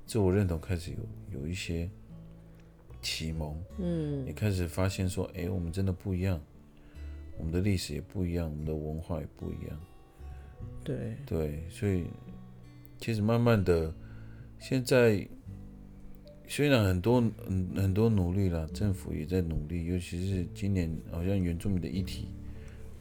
[0.06, 0.92] 自我认同开始
[1.32, 1.90] 有有一些。
[3.02, 6.40] 启蒙，嗯，也开始发现说，哎，我们真的不一样，
[7.38, 9.80] 我们的历史也不一样，我们的文化也不一样，
[10.86, 12.04] 对对，所以
[12.98, 13.92] 其实慢慢的，
[14.60, 15.26] 现在
[16.46, 22.28] 虽然很多很很多努力了，政府也在努力，尤其是今年好像原住民的议题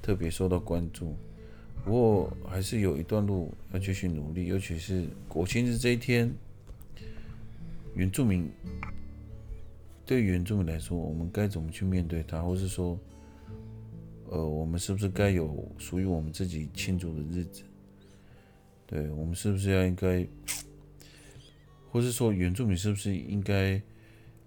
[0.01, 1.15] 特别受到关注，
[1.83, 6.33] 不过还是有一段路要继续努力，尤其是国庆日这一天，
[7.93, 8.49] 原住民。
[10.07, 12.95] 对原住民来说，我们该怎么去面对它，或是说，
[14.29, 17.63] 呃，我们是不是该有属于我们自己庆祝的日子？
[18.95, 20.25] 对我们是不是要应该，
[21.91, 23.81] 或是说原住民是不是应该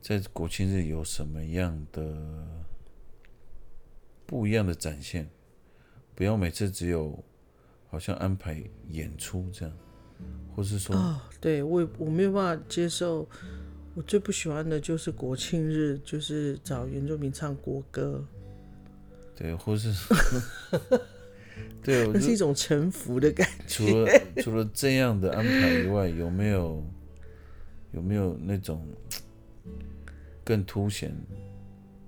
[0.01, 2.16] 在国庆日有什么样的
[4.24, 5.28] 不一样的展现？
[6.14, 7.22] 不要每次只有
[7.90, 9.76] 好像安排演出这样，
[10.57, 13.28] 或是说，啊，对我我没有办法接受。
[13.94, 18.24] 我最不喜欢的就是国庆日，就是找原住民唱国歌，
[19.36, 19.92] 对，或是
[21.82, 23.84] 对，那是一种臣服的感觉。
[23.86, 24.11] 除了
[24.42, 26.84] 除了这样的安排以外，有没有
[27.92, 28.86] 有没有那种
[30.44, 31.14] 更凸显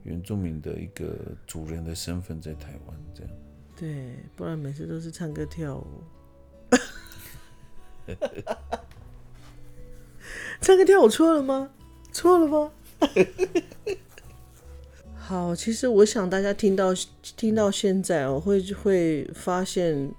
[0.03, 2.96] 原住民的一个主人的身份在台湾？
[3.14, 3.32] 这样
[3.76, 6.03] 对，不然每次都是唱歌跳舞。
[10.61, 11.70] 唱歌跳舞错了吗？
[12.12, 12.72] 错了吗？
[15.31, 16.93] 好，其实我想大家听到
[17.37, 20.11] 听到现在哦，会会发现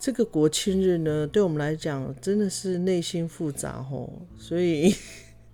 [0.00, 4.10] 这个国庆日呢，对我们来讲真的是内心复杂哦。
[4.36, 4.92] 所以，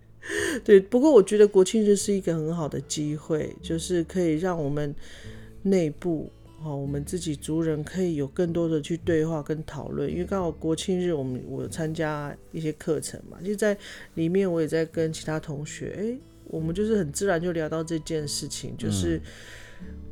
[0.64, 4.94] 对，不过我觉得国庆日是一个很好的机会，就是可以让我们
[5.60, 6.30] 内部。
[6.64, 13.76] 哦，我们自己族人可以有更多的去对话跟讨论，因为刚好国庆日，我们我参加一些课程嘛，就在
[14.14, 16.18] 里面我也在跟其他同学，哎，
[16.48, 19.20] 我们就是很自然就聊到这件事情，就是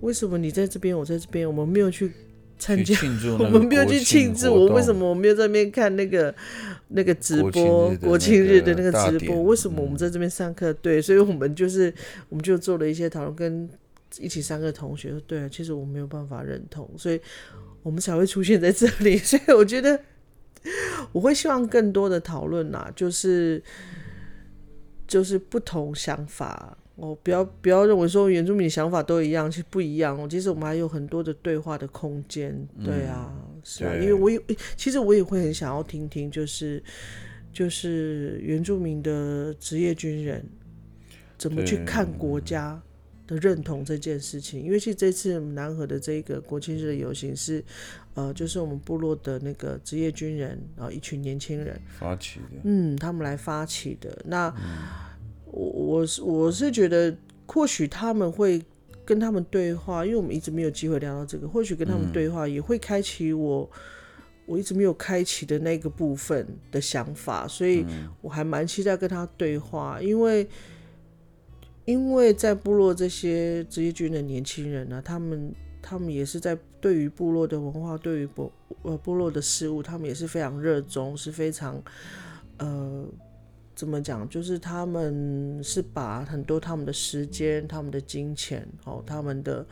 [0.00, 2.12] 为什么你在这边，我在这边，我们没有去
[2.58, 2.94] 参加，
[3.38, 6.34] 我们没有去庆祝，我为什么我没有在那边看那个
[6.88, 9.42] 那个直播国庆日的那个直播？
[9.42, 10.72] 为什么我们在这边上课？
[10.74, 11.92] 对，所以我们就是
[12.28, 13.68] 我们就做了一些讨论跟。
[14.20, 17.20] 一起三个同学说：“对啊，其实我没有办法认同，所以
[17.82, 19.18] 我们才会出现在这里。
[19.18, 20.00] 所以我觉得
[21.12, 23.62] 我会希望更多的讨论啦，就是
[25.06, 30.26] 就是不同想法哦，不要不要认为说原住民想法都一样，其实不一样哦。
[30.28, 32.66] 其实我们还有很多的对话的空间。
[32.84, 33.32] 对啊，
[33.62, 34.40] 是啊，因为我也
[34.76, 36.82] 其实我也会很想要听听，就是
[37.52, 40.42] 就是原住民的职业军人
[41.36, 42.80] 怎么去看国家。”
[43.26, 47.64] 的认同这件事情，因为其实这次南河的这个国庆日的游行是，
[48.14, 54.16] 呃，就是我们部落的那个职业军人啊，一群年轻人发起的，嗯，他们来发起的。
[54.24, 54.54] 那
[55.46, 57.16] 我我是我是觉得，
[57.46, 58.62] 或许他们会
[59.04, 63.68] 跟他们对话，因为我们一直没有机会聊到这个，或许跟他们对话也会开启我
[64.46, 67.84] 我一直没有开启的那个部分的想法，所以
[68.20, 70.46] 我还蛮期待跟他对话，因为。
[71.86, 81.80] 因为在部落这些职业军的年轻人呢，他们他们也是在对于部落的文化，对于部呃部落的事物，他们也是非常热衷，是非常
[82.58, 83.04] 呃
[83.74, 89.64] 怎么讲，就是他们是把很多他们的时间、他们的金钱哦、他们的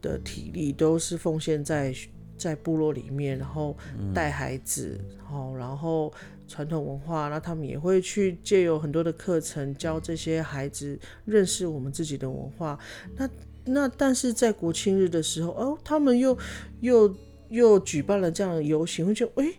[0.00, 1.94] 的体力都是奉献在
[2.38, 3.76] 在部落里面，然后
[4.14, 4.98] 带孩子，
[5.30, 6.12] 哦，然后。
[6.46, 12.78] 传统文化，那他们也会去借有很多的课程，教这些孩子认识我们自己的文化。
[13.16, 13.28] 那
[13.64, 16.36] 那但是在国庆日的时候，哦，他们又
[16.80, 17.14] 又
[17.48, 19.52] 又举办了这样的游行，会觉得哎，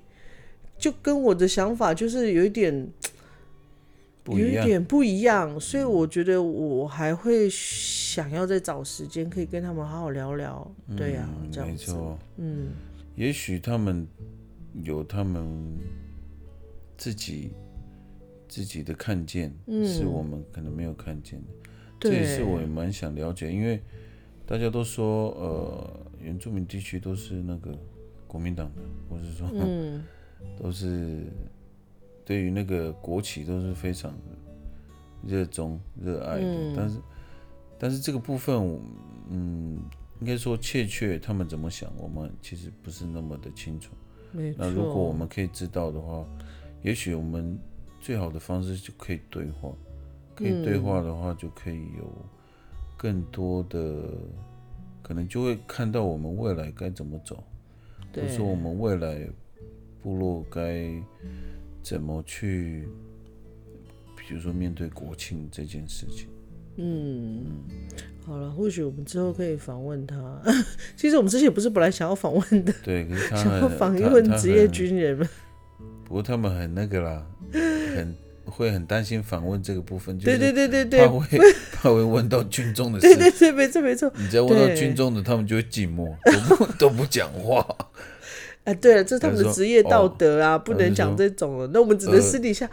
[0.78, 2.88] 就跟我的想法就是有一点，
[4.28, 5.60] 有一点不一样。
[5.60, 10.72] 所以我觉得我还会想要再找时间，可以跟他们好好聊聊。
[10.96, 11.96] 对呀，这样子，
[12.38, 12.74] 嗯，
[13.16, 14.08] 也许他们
[14.84, 15.76] 有他们。
[16.98, 17.52] 自己
[18.48, 19.54] 自己的看见
[19.86, 21.48] 是我们可能没有看见的，
[22.00, 23.82] 这也是我也蛮想了解，因为
[24.46, 27.78] 大家都说呃原住民地区都是那个
[28.28, 29.50] 国民党的，或是说
[30.62, 31.24] 都是
[32.24, 34.14] 对于那个国企都是非常
[35.26, 36.98] 热衷热爱的，但是
[37.80, 38.80] 但是这个部分
[39.30, 39.82] 嗯
[40.22, 43.92] 应该说确切他们怎么想，我们其实不是那么的清楚。
[44.58, 46.26] 那如果我们可以知道的话。
[46.86, 47.58] 也许我们
[48.00, 49.72] 最好的方式就可以对话，
[50.36, 52.08] 可以对话的话，就可以有
[52.96, 54.04] 更多的
[55.02, 57.44] 可能，就会看到我们未来该怎么走，
[58.14, 59.28] 或者说我们未来
[60.04, 60.88] 部落该
[61.82, 62.88] 怎么去，
[64.16, 66.28] 比如说面对国庆这件事情。
[66.78, 67.46] 嗯，
[68.28, 70.40] 好了，或许我们之后可以访问他。
[70.96, 75.28] 其实我们之前不是本来想要访问的，对，想要访问职业军人们。
[76.16, 81.38] 不过他们很那个啦，很会很担心访问这个部分，对对对对对，怕会
[81.76, 84.10] 怕会问到军中的事，对对对，没错没错。
[84.16, 87.68] 你只要问到军中的，他们就会寂寞，都不 都不讲话。
[88.64, 91.70] 哎，对了，这是他们的职业道德啊，不能讲这种了。
[91.74, 92.70] 那我们只能私底下，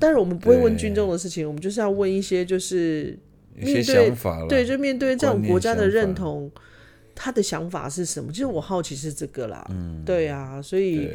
[0.00, 3.16] 当然我们不会问军中的事情，我们就是要问一些就是
[3.54, 4.12] 面对
[4.48, 6.50] 对，就面对这种国家的认同，
[7.14, 8.32] 他的想法是什么？
[8.32, 11.08] 其实我好奇是这个啦，嗯，对啊，所以。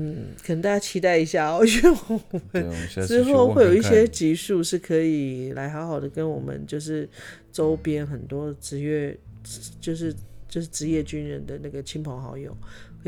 [0.00, 2.22] 嗯，可能大家期待一下哦， 因为我
[2.52, 2.72] 们
[3.04, 7.08] 之后会有一些集数是可以来好好的跟我们就是
[7.50, 9.18] 周边很多职业，
[9.80, 10.14] 就是
[10.48, 12.56] 就是职业军人的那个亲朋好友。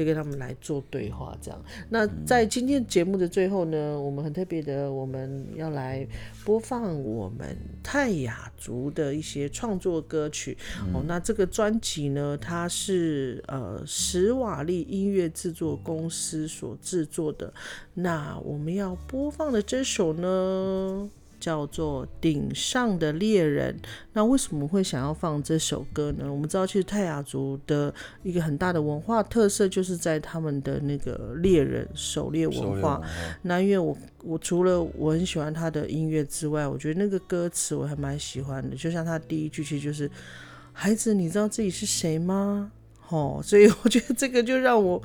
[0.01, 1.63] 可以跟他们来做对话，这样。
[1.91, 6.07] 那在今天节目的最后呢，我们很特别的，我们要来
[6.45, 10.57] 播放我们泰雅族的一些创作歌曲。
[10.95, 17.53] 哦，那这个专辑呢，它是呃史瓦利音乐制作公司所制作的。
[17.95, 23.75] 那我们要播放的这首呢，叫做《顶上的猎人》。
[24.13, 26.31] 那为什么会想要放这首歌呢？
[26.31, 33.01] 我们知道，其实泰雅族的一个很大的文化特色，就是在他们的那个猎人狩猎文化。
[33.43, 38.77] 那因为我我除了我很喜欢他的音乐之外，我觉得那个歌词我还蛮喜欢的。
[38.77, 40.11] 就像他第一句，其实就是
[40.73, 42.71] “孩子，你知道自己是谁吗？”
[43.09, 45.03] 哦，所以我觉得这个就让我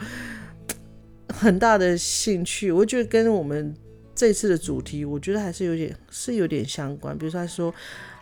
[1.29, 2.71] 很大的兴趣。
[2.71, 3.75] 我觉得跟我们
[4.15, 7.17] 这次的主题，我觉得还是有点是有点相关。
[7.17, 7.73] 比如说，他说：“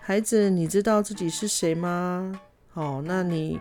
[0.02, 2.40] 孩子，你知道自己是谁吗？”
[2.74, 3.60] 哦，那你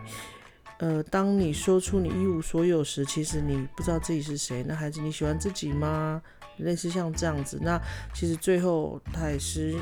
[0.79, 4.63] 呃，当你说出你一无所有时，其实你不知道自己是谁。
[4.67, 6.21] 那孩子，你喜欢自己吗？
[6.57, 7.59] 类似像这样子。
[7.61, 7.79] 那
[8.13, 9.75] 其实最后他也是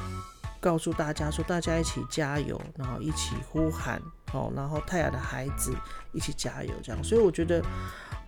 [0.60, 4.02] 告诉大家说：“大家一起加油，然后一起呼喊。”
[4.34, 5.76] 哦，然后泰雅的孩子
[6.14, 7.62] 一起加油，这样，所以我觉得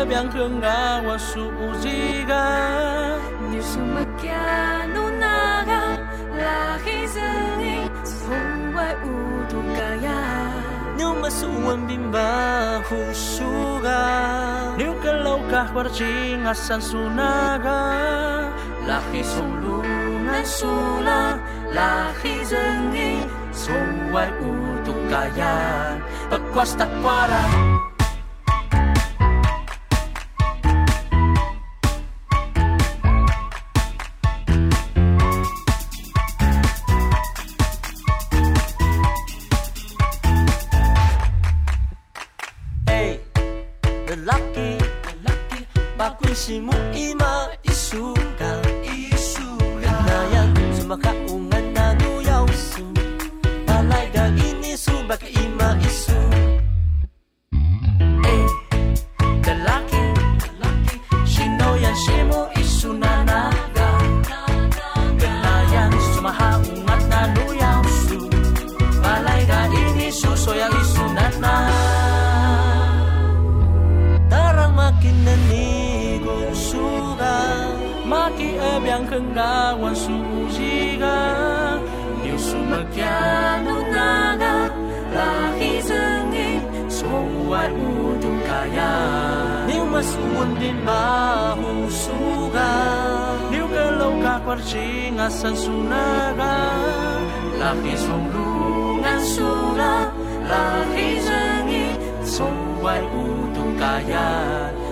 [0.00, 2.44] Maki ebyang kenga wasu uziga
[3.52, 6.00] Nisu makiano naga
[6.40, 10.20] Lahi zengi Sungwai udukaya
[10.96, 14.00] nếu mà su wan bim ba hu suga
[14.78, 17.80] nếu ka lau ka war chi nga san su naga
[18.88, 19.76] la khi song lu
[20.24, 20.72] ngan su
[21.06, 21.20] la
[21.76, 23.12] lahi zengi,
[23.52, 24.52] song wai u
[24.84, 25.56] tu kaya
[26.30, 27.89] pakwas takwara san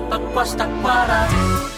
[0.09, 1.78] Tá pagpastak tá para